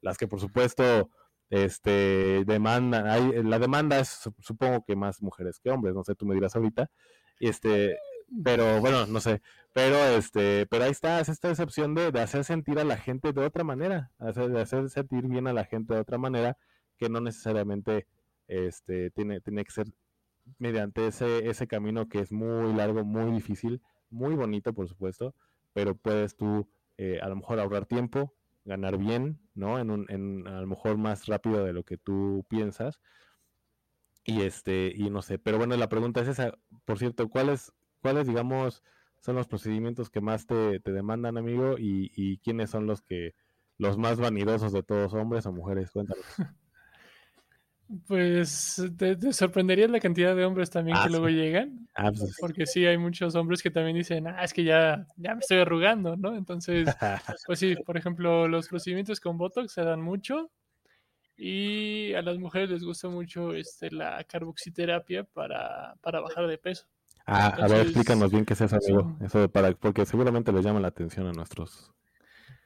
[0.00, 1.10] las que por supuesto,
[1.50, 6.26] este, demanda, hay, la demanda es supongo que más mujeres que hombres, no sé, tú
[6.26, 6.90] me dirás ahorita,
[7.40, 7.98] este,
[8.42, 9.42] pero bueno, no sé,
[9.72, 13.32] pero este, pero ahí está, es esta excepción de, de hacer sentir a la gente
[13.32, 16.56] de otra manera, hacer, de hacer sentir bien a la gente de otra manera,
[16.96, 18.06] que no necesariamente
[18.48, 19.86] este, tiene, tiene que ser
[20.58, 25.34] mediante ese, ese camino que es muy largo, muy difícil, muy bonito por supuesto,
[25.72, 26.68] pero puedes tú
[26.98, 28.32] eh, a lo mejor ahorrar tiempo,
[28.64, 29.78] ganar bien, ¿no?
[29.78, 33.00] En, un, en a lo mejor más rápido de lo que tú piensas.
[34.24, 36.54] Y este, y no sé, pero bueno, la pregunta es esa,
[36.86, 38.82] por cierto, ¿cuáles, cuáles digamos,
[39.20, 41.76] son los procedimientos que más te, te demandan, amigo?
[41.78, 43.34] Y, y quiénes son los que,
[43.78, 45.90] los más vanidosos de todos, hombres o mujeres?
[45.90, 46.24] Cuéntanos.
[48.06, 52.36] Pues te, te, sorprendería la cantidad de hombres también Ah, que luego llegan, Ah, pues,
[52.40, 55.58] porque sí hay muchos hombres que también dicen, ah, es que ya, ya me estoy
[55.58, 56.34] arrugando, ¿no?
[56.34, 56.86] Entonces,
[57.46, 60.50] pues sí, por ejemplo, los procedimientos con Botox se dan mucho
[61.36, 66.86] y a las mujeres les gusta mucho este, la carboxiterapia para, para bajar de peso.
[67.26, 69.16] Ah, a ver, explícanos bien qué es eso, amigo.
[69.20, 71.92] Eso de para, porque seguramente les llama la atención a nuestros,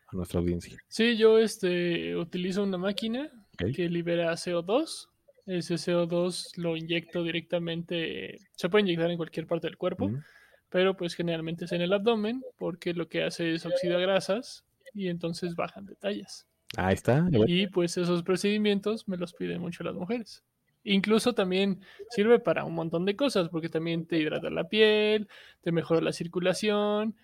[0.06, 0.76] a nuestra audiencia.
[0.88, 3.30] Sí, yo este, utilizo una máquina
[3.74, 5.08] Que libera CO2.
[5.46, 10.22] Ese CO2 lo inyecto directamente, se puede inyectar en cualquier parte del cuerpo, Mm.
[10.68, 15.08] pero pues generalmente es en el abdomen porque lo que hace es oxida grasas y
[15.08, 16.46] entonces bajan de tallas.
[16.76, 17.26] Ahí está.
[17.46, 20.44] Y pues esos procedimientos me los piden mucho las mujeres.
[20.84, 21.80] Incluso también
[22.10, 25.28] sirve para un montón de cosas, porque también te hidrata la piel,
[25.62, 27.14] te mejora la circulación.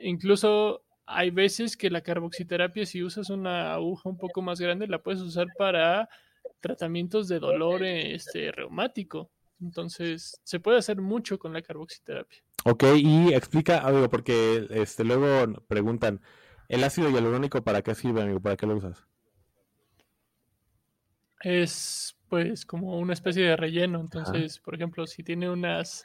[0.00, 5.02] Incluso hay veces que la carboxiterapia, si usas una aguja un poco más grande, la
[5.02, 6.08] puedes usar para
[6.60, 9.30] tratamientos de dolor este, reumático.
[9.60, 12.42] Entonces, se puede hacer mucho con la carboxiterapia.
[12.64, 16.20] Ok, y explica, amigo, porque este luego preguntan,
[16.68, 18.40] ¿el ácido hialurónico para qué sirve, amigo?
[18.40, 19.08] ¿Para qué lo usas?
[21.42, 24.00] es pues como una especie de relleno.
[24.00, 26.04] Entonces, por ejemplo, si tiene unas,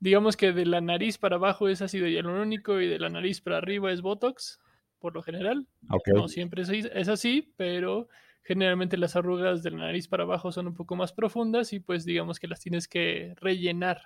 [0.00, 3.58] digamos que de la nariz para abajo es ácido hialurónico y de la nariz para
[3.58, 4.60] arriba es Botox,
[4.98, 5.66] por lo general.
[6.14, 8.08] No siempre es, así, pero
[8.42, 12.04] generalmente las arrugas de la nariz para abajo son un poco más profundas y pues
[12.04, 14.00] digamos que las tienes que rellenar,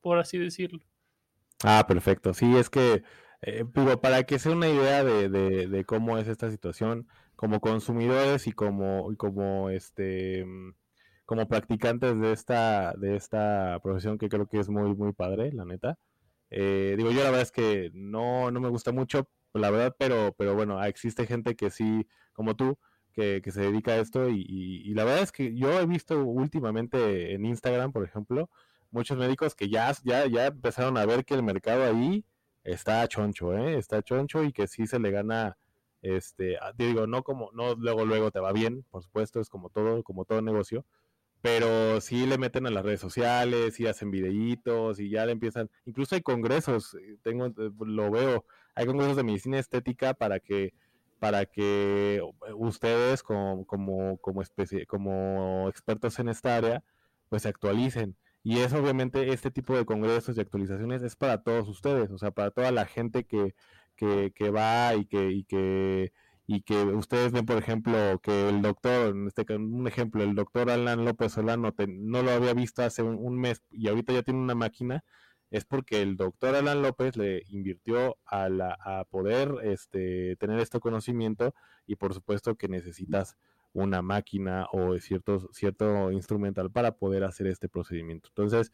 [0.00, 0.80] por así decirlo.
[1.62, 2.34] Ah, perfecto.
[2.34, 3.02] Sí, es que,
[3.42, 3.64] eh,
[4.00, 8.52] para que sea una idea de, de, de cómo es esta situación, como consumidores y
[8.52, 10.74] como, y como este mm,
[11.26, 15.64] como practicantes de esta, de esta profesión que creo que es muy, muy padre, la
[15.64, 15.98] neta.
[16.50, 20.34] Eh, digo, yo la verdad es que no, no me gusta mucho, la verdad, pero,
[20.38, 22.78] pero bueno, existe gente que sí, como tú,
[23.12, 25.86] que, que se dedica a esto y, y, y la verdad es que yo he
[25.86, 28.48] visto últimamente en Instagram, por ejemplo,
[28.90, 32.24] muchos médicos que ya, ya, ya empezaron a ver que el mercado ahí
[32.62, 33.76] está choncho, ¿eh?
[33.78, 35.56] Está choncho y que sí se le gana,
[36.02, 40.02] este, digo, no como, no luego, luego te va bien, por supuesto, es como todo,
[40.02, 40.84] como todo negocio,
[41.42, 45.70] pero sí le meten a las redes sociales y hacen videitos y ya le empiezan,
[45.84, 50.72] incluso hay congresos, eh, tengo, eh, lo veo, hay congresos de medicina estética para que
[51.18, 52.22] para que
[52.56, 56.84] ustedes como, como, como, especie, como expertos en esta área,
[57.28, 58.16] pues se actualicen.
[58.42, 62.30] Y es obviamente este tipo de congresos y actualizaciones es para todos ustedes, o sea,
[62.30, 63.54] para toda la gente que,
[63.96, 66.12] que, que va y que, y que
[66.46, 70.70] y que ustedes ven, por ejemplo, que el doctor, en este un ejemplo, el doctor
[70.70, 74.54] Alan López Solano no lo había visto hace un, mes y ahorita ya tiene una
[74.54, 75.04] máquina,
[75.50, 80.78] es porque el doctor Alan López le invirtió a, la, a poder este, tener este
[80.78, 81.54] conocimiento
[81.86, 83.36] y por supuesto que necesitas
[83.72, 88.28] una máquina o cierto, cierto instrumental para poder hacer este procedimiento.
[88.30, 88.72] Entonces,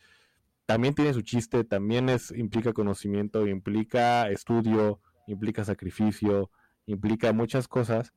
[0.67, 6.51] también tiene su chiste, también es, implica conocimiento, implica estudio, implica sacrificio,
[6.87, 8.13] implica muchas cosas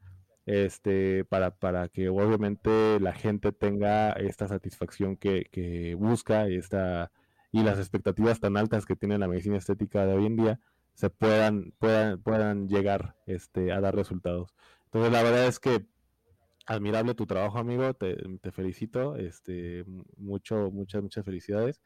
[0.45, 7.11] este, para, para que obviamente la gente tenga esta satisfacción que, busca y, esta,
[7.51, 10.59] y las expectativas tan altas que tiene la medicina estética de hoy en día
[10.93, 14.55] se puedan, puedan, puedan llegar este, a dar resultados.
[14.85, 15.85] Entonces la verdad es que
[16.67, 18.17] admirable tu trabajo, amigo, te,
[18.51, 19.83] felicito, este,
[20.17, 21.81] mucho, muchas, muchas felicidades.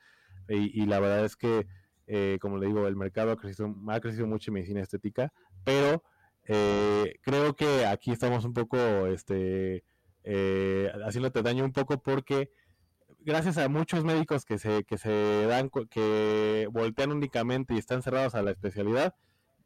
[0.47, 1.67] Y, y la verdad es que,
[2.07, 6.03] eh, como le digo, el mercado ha crecido, ha crecido mucho en medicina estética, pero
[6.51, 9.83] eh, creo que aquí estamos un poco este,
[10.23, 12.49] eh, haciéndote daño un poco porque
[13.19, 18.33] gracias a muchos médicos que se, que se dan, que voltean únicamente y están cerrados
[18.33, 19.13] a la especialidad,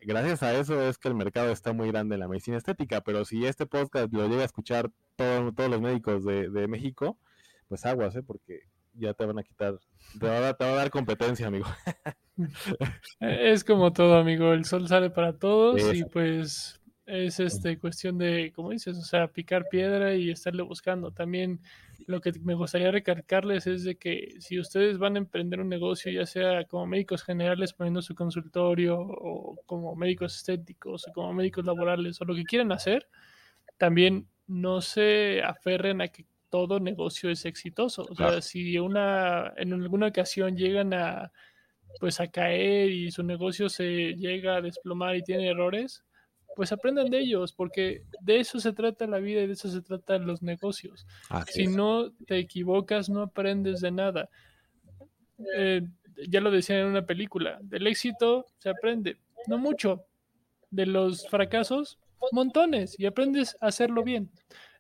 [0.02, 3.24] gracias a eso es que el mercado está muy grande en la medicina estética, pero
[3.24, 7.18] si este podcast lo llega a escuchar todos los médicos de, de México,
[7.70, 8.24] pues aguas, ¿eh?
[8.24, 8.64] porque
[8.94, 9.80] ya te van a quitar,
[10.20, 11.66] te va a, te va a dar competencia, amigo.
[13.20, 18.52] es como todo, amigo, el sol sale para todos y pues es este cuestión de,
[18.56, 21.12] como dices, o sea, picar piedra y estarle buscando.
[21.12, 21.60] También
[22.08, 26.12] lo que me gustaría recalcarles es de que si ustedes van a emprender un negocio,
[26.12, 31.66] ya sea como médicos generales poniendo su consultorio o como médicos estéticos o como médicos
[31.66, 33.08] laborales o lo que quieran hacer,
[33.78, 38.06] también no se aferren a que todo negocio es exitoso.
[38.08, 41.32] O sea, si una, en alguna ocasión llegan a
[42.00, 46.04] pues a caer y su negocio se llega a desplomar y tiene errores,
[46.56, 49.82] pues aprendan de ellos, porque de eso se trata la vida y de eso se
[49.82, 51.08] tratan los negocios.
[51.48, 54.30] si no te equivocas, no aprendes de nada.
[55.56, 55.82] Eh,
[56.30, 60.06] ya lo decía en una película, del éxito se aprende, no mucho,
[60.70, 61.98] de los fracasos,
[62.32, 64.30] montones, y aprendes a hacerlo bien.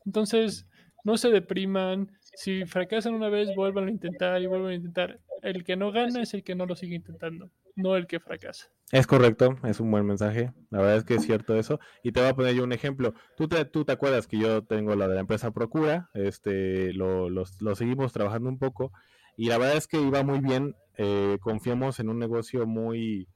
[0.05, 0.67] Entonces,
[1.03, 5.19] no se depriman, si fracasan una vez, vuelvan a intentar y vuelvan a intentar.
[5.41, 8.71] El que no gana es el que no lo sigue intentando, no el que fracasa.
[8.91, 10.53] Es correcto, es un buen mensaje.
[10.69, 11.79] La verdad es que es cierto eso.
[12.03, 13.13] Y te voy a poner yo un ejemplo.
[13.35, 17.29] Tú te, tú te acuerdas que yo tengo la de la empresa Procura, este, lo,
[17.29, 18.93] lo seguimos trabajando un poco.
[19.35, 20.75] Y la verdad es que iba muy bien.
[20.97, 23.27] Eh, confiamos en un negocio muy,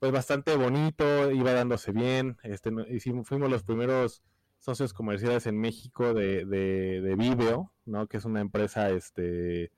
[0.00, 2.36] pues bastante bonito, iba dándose bien.
[2.42, 4.22] Este, hicimos, fuimos los primeros
[4.58, 8.06] socios comerciales en México de, de, de Viveo, ¿no?
[8.06, 9.70] Que es una empresa, este,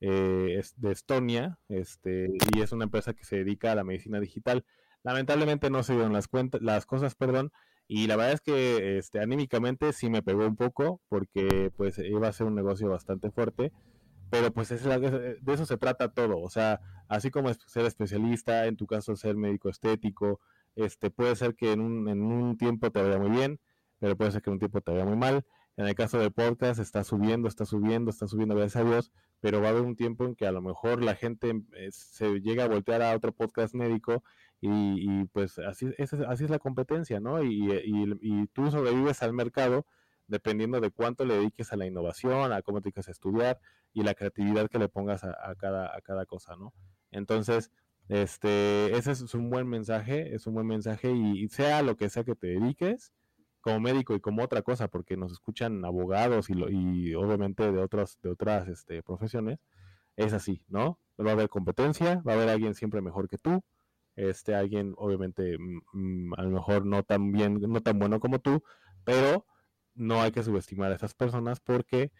[0.00, 4.64] eh, de Estonia, este, y es una empresa que se dedica a la medicina digital.
[5.02, 7.52] Lamentablemente no se dieron las cuentas, las cosas, perdón,
[7.88, 12.28] y la verdad es que este, anímicamente sí me pegó un poco, porque pues iba
[12.28, 13.72] a ser un negocio bastante fuerte,
[14.30, 18.76] pero pues es de eso se trata todo, o sea, así como ser especialista, en
[18.76, 20.40] tu caso ser médico estético,
[20.76, 23.60] este, puede ser que en un, en un tiempo te vaya muy bien,
[24.04, 25.46] pero puede ser que un tiempo te vaya muy mal.
[25.78, 29.62] En el caso de podcast está subiendo, está subiendo, está subiendo, gracias a Dios, pero
[29.62, 32.64] va a haber un tiempo en que a lo mejor la gente eh, se llega
[32.64, 34.22] a voltear a otro podcast médico
[34.60, 37.42] y, pues así es, así es la competencia, ¿no?
[37.42, 39.86] Y, y, tú sobrevives al mercado
[40.26, 43.58] dependiendo de cuánto le dediques a la innovación, a cómo te dedicas a estudiar
[43.94, 46.74] y la creatividad que le pongas a, cada, a cada cosa, ¿no?
[47.10, 47.70] Entonces,
[48.10, 52.24] este, ese es un buen mensaje, es un buen mensaje y sea lo que sea
[52.24, 53.14] que te dediques,
[53.64, 58.18] como médico y como otra cosa, porque nos escuchan abogados y, y obviamente de otras,
[58.22, 59.58] de otras este, profesiones,
[60.16, 60.98] es así, ¿no?
[61.18, 63.62] Va a haber competencia, va a haber alguien siempre mejor que tú,
[64.16, 68.38] este alguien obviamente mm, mm, a lo mejor no tan bien, no tan bueno como
[68.38, 68.62] tú,
[69.02, 69.46] pero
[69.94, 72.12] no hay que subestimar a esas personas porque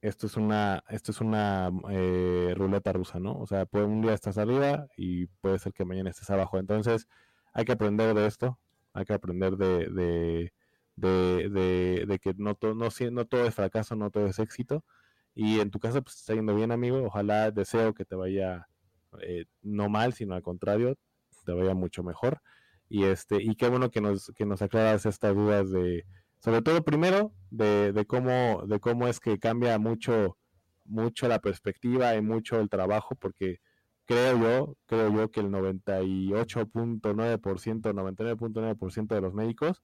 [0.00, 3.38] esto es una, esto es una eh, ruleta rusa, ¿no?
[3.38, 6.58] O sea, puede, un día estás arriba y puede ser que mañana estés abajo.
[6.58, 7.06] Entonces,
[7.52, 8.58] hay que aprender de esto,
[8.94, 10.52] hay que aprender de, de,
[10.96, 14.84] de, que no, no, no todo es fracaso, no todo es éxito.
[15.34, 17.02] Y en tu caso, pues está yendo bien, amigo.
[17.04, 18.68] Ojalá deseo que te vaya
[19.20, 20.96] eh, no mal, sino al contrario,
[21.44, 22.40] te vaya mucho mejor.
[22.88, 26.04] Y este, y qué bueno que nos, que nos aclaras estas dudas de,
[26.40, 30.36] sobre todo primero, de, de cómo, de cómo es que cambia mucho,
[30.84, 33.60] mucho la perspectiva y mucho el trabajo, porque
[34.04, 39.82] creo yo, creo yo que el 98.9%, 99.9% de los médicos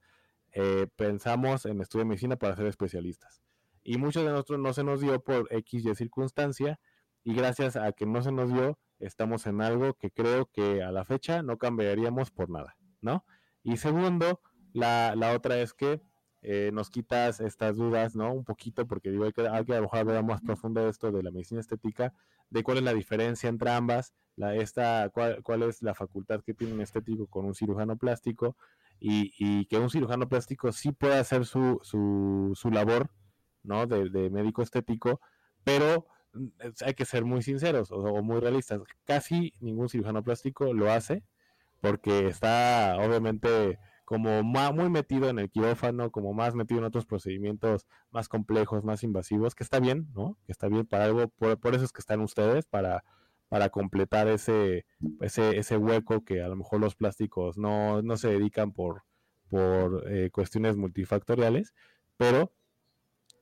[0.53, 3.41] eh, pensamos en estudiar medicina para ser especialistas.
[3.83, 6.79] Y muchos de nosotros no se nos dio por X y circunstancia,
[7.23, 10.91] y gracias a que no se nos dio, estamos en algo que creo que a
[10.91, 13.25] la fecha no cambiaríamos por nada, ¿no?
[13.63, 14.41] Y segundo,
[14.73, 16.01] la, la otra es que
[16.41, 18.31] eh, nos quitas estas dudas, ¿no?
[18.31, 21.21] Un poquito, porque digo, hay que, hay que a lo más profundo de esto de
[21.21, 22.13] la medicina estética,
[22.49, 26.53] de cuál es la diferencia entre ambas, la, esta, cuál, cuál es la facultad que
[26.53, 28.55] tiene un estético con un cirujano plástico,
[28.99, 33.09] y, y que un cirujano plástico sí puede hacer su, su, su labor,
[33.63, 33.87] ¿no?
[33.87, 35.21] De, médico estético,
[35.63, 36.47] pero mm,
[36.85, 38.81] hay que ser muy sinceros o, muy realistas.
[39.05, 41.23] Casi ningún cirujano plástico lo hace,
[41.81, 47.87] porque está obviamente como muy metido en el quirófano, como más metido en otros procedimientos
[48.09, 50.37] más complejos, más invasivos, que está bien, ¿no?
[50.45, 53.03] Que está bien para algo, por, por eso es que están ustedes, para,
[53.49, 54.85] para completar ese,
[55.21, 59.03] ese, ese hueco que a lo mejor los plásticos no, no se dedican por,
[59.49, 61.73] por eh, cuestiones multifactoriales,
[62.17, 62.53] pero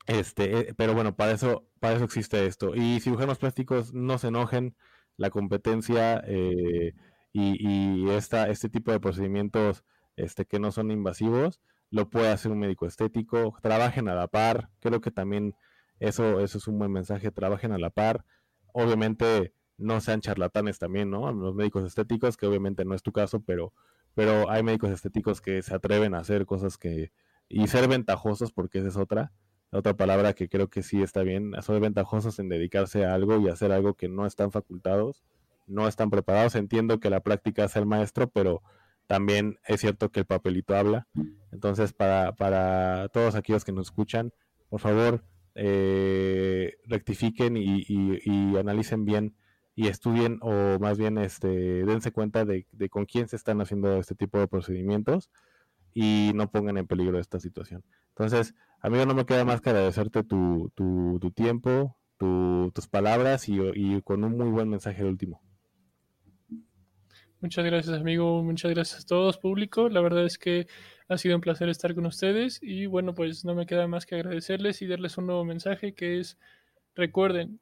[0.07, 2.73] este, eh, pero bueno, para eso, para eso existe esto.
[2.75, 4.75] Y cirujanos plásticos no se enojen,
[5.17, 6.93] la competencia eh,
[7.33, 9.83] y, y esta, este tipo de procedimientos
[10.15, 14.69] este, que no son invasivos, lo puede hacer un médico estético, trabajen a la par,
[14.79, 15.55] creo que también
[15.99, 18.25] eso, eso es un buen mensaje, trabajen a la par,
[18.73, 21.31] obviamente no sean charlatanes también, ¿no?
[21.31, 23.73] Los médicos estéticos, que obviamente no es tu caso, pero,
[24.15, 27.11] pero hay médicos estéticos que se atreven a hacer cosas que,
[27.49, 29.31] y ser ventajosos, porque esa es otra,
[29.71, 33.49] otra palabra que creo que sí está bien, ser ventajosos en dedicarse a algo y
[33.49, 35.23] hacer algo que no están facultados,
[35.67, 38.63] no están preparados, entiendo que la práctica es el maestro, pero
[39.05, 41.07] también es cierto que el papelito habla.
[41.51, 44.33] Entonces, para, para todos aquellos que nos escuchan,
[44.69, 45.23] por favor,
[45.55, 49.35] eh, rectifiquen y, y, y, analicen bien
[49.77, 51.47] y estudien o más bien este,
[51.85, 55.29] dense cuenta de, de, con quién se están haciendo este tipo de procedimientos
[55.93, 57.83] y no pongan en peligro esta situación.
[58.09, 63.47] Entonces, amigo, no me queda más que agradecerte tu, tu, tu tiempo, tu, tus palabras
[63.47, 65.43] y, con un muy buen mensaje último.
[67.39, 68.41] Muchas gracias, amigo.
[68.41, 69.89] Muchas gracias a todos, público.
[69.89, 70.65] La verdad es que
[71.07, 74.15] ha sido un placer estar con ustedes y bueno, pues no me queda más que
[74.15, 76.39] agradecerles y darles un nuevo mensaje que es,
[76.95, 77.59] recuerden,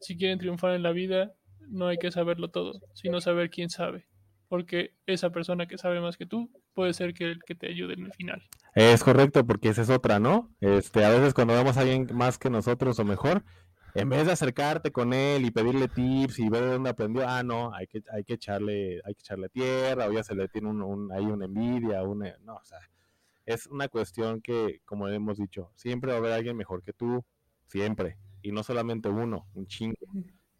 [0.00, 1.34] si quieren triunfar en la vida,
[1.68, 4.06] no hay que saberlo todo, sino saber quién sabe,
[4.48, 7.94] porque esa persona que sabe más que tú puede ser que el que te ayude
[7.94, 8.42] en el final.
[8.74, 10.54] Es correcto, porque esa es otra, ¿no?
[10.60, 13.44] Este, a veces cuando vemos a alguien más que nosotros o mejor,
[13.94, 17.42] en vez de acercarte con él y pedirle tips y ver de dónde aprendió, ah,
[17.42, 20.68] no, hay que, hay que echarle, hay que echarle tierra, o ya se le tiene
[20.68, 22.78] un, un, ahí una envidia, una, no, o sea,
[23.44, 27.22] es una cuestión que, como hemos dicho, siempre va a haber alguien mejor que tú,
[27.66, 29.96] siempre, y no solamente uno, un chingo.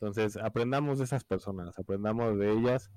[0.03, 2.91] Entonces, aprendamos de esas personas, aprendamos de ellas,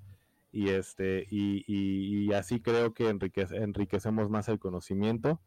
[0.51, 5.39] y este, y, y, y así creo que enriquece, enriquecemos más el conocimiento,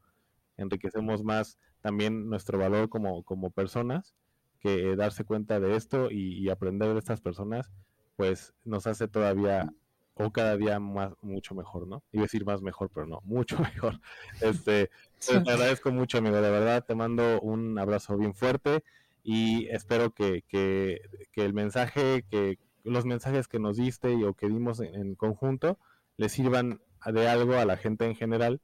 [0.56, 4.14] enriquecemos más también nuestro valor como, como personas
[4.60, 7.72] que darse cuenta de esto y, y, aprender de estas personas,
[8.14, 9.68] pues nos hace todavía
[10.14, 12.04] o cada día más mucho mejor, ¿no?
[12.12, 14.00] Iba a decir más mejor, pero no, mucho mejor.
[14.40, 14.92] Este,
[15.26, 18.84] pues, te agradezco mucho, amigo, de verdad, te mando un abrazo bien fuerte
[19.22, 21.00] y espero que, que,
[21.34, 25.78] el mensaje, que los mensajes que nos diste y o que dimos en, conjunto
[26.16, 28.60] le sirvan de algo a la gente en general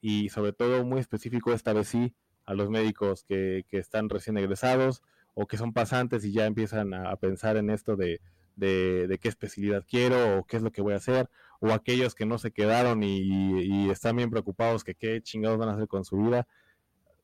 [0.00, 4.38] y sobre todo muy específico esta vez sí a los médicos que, que están recién
[4.38, 5.02] egresados,
[5.38, 8.22] o que son pasantes y ya empiezan a, pensar en esto de,
[8.56, 11.28] de, de, qué especialidad quiero o qué es lo que voy a hacer,
[11.60, 15.68] o aquellos que no se quedaron y, y, están bien preocupados que qué chingados van
[15.68, 16.48] a hacer con su vida.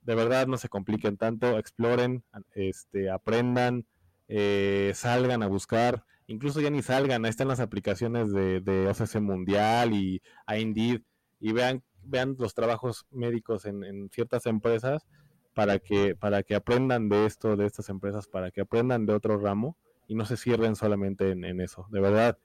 [0.02, 2.24] De verdad no se compliquen tanto, exploren,
[2.54, 3.86] este, aprendan,
[4.28, 9.20] eh, salgan a buscar, incluso ya ni salgan, ahí están las aplicaciones de, de OCC
[9.20, 11.02] Mundial y Indeed
[11.40, 15.06] y vean, vean los trabajos médicos en, en ciertas empresas
[15.54, 19.38] para que, para que aprendan de esto, de estas empresas, para que aprendan de otro
[19.38, 19.76] ramo
[20.08, 21.86] y no se cierren solamente en, en eso.
[21.90, 22.38] De verdad,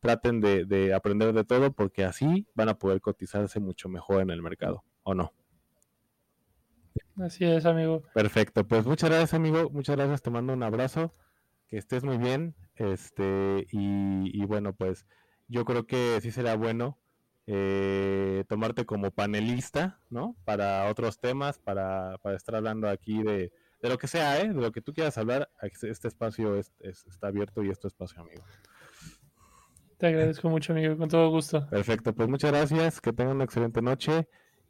[0.00, 4.30] traten de, de, aprender de todo porque así van a poder cotizarse mucho mejor en
[4.30, 5.32] el mercado, ¿o no?
[7.20, 8.02] Así es, amigo.
[8.14, 9.70] Perfecto, pues muchas gracias, amigo.
[9.70, 11.12] Muchas gracias, te mando un abrazo.
[11.68, 12.54] Que estés muy bien.
[12.76, 15.06] Este, y, y bueno, pues
[15.48, 16.98] yo creo que sí será bueno
[17.46, 20.36] eh, tomarte como panelista, ¿no?
[20.44, 24.48] Para otros temas, para, para estar hablando aquí de, de lo que sea, ¿eh?
[24.48, 28.42] de lo que tú quieras hablar, este espacio está abierto y este espacio, amigo.
[29.98, 31.68] Te agradezco mucho, amigo, con todo gusto.
[31.68, 34.26] Perfecto, pues muchas gracias, que tengan una excelente noche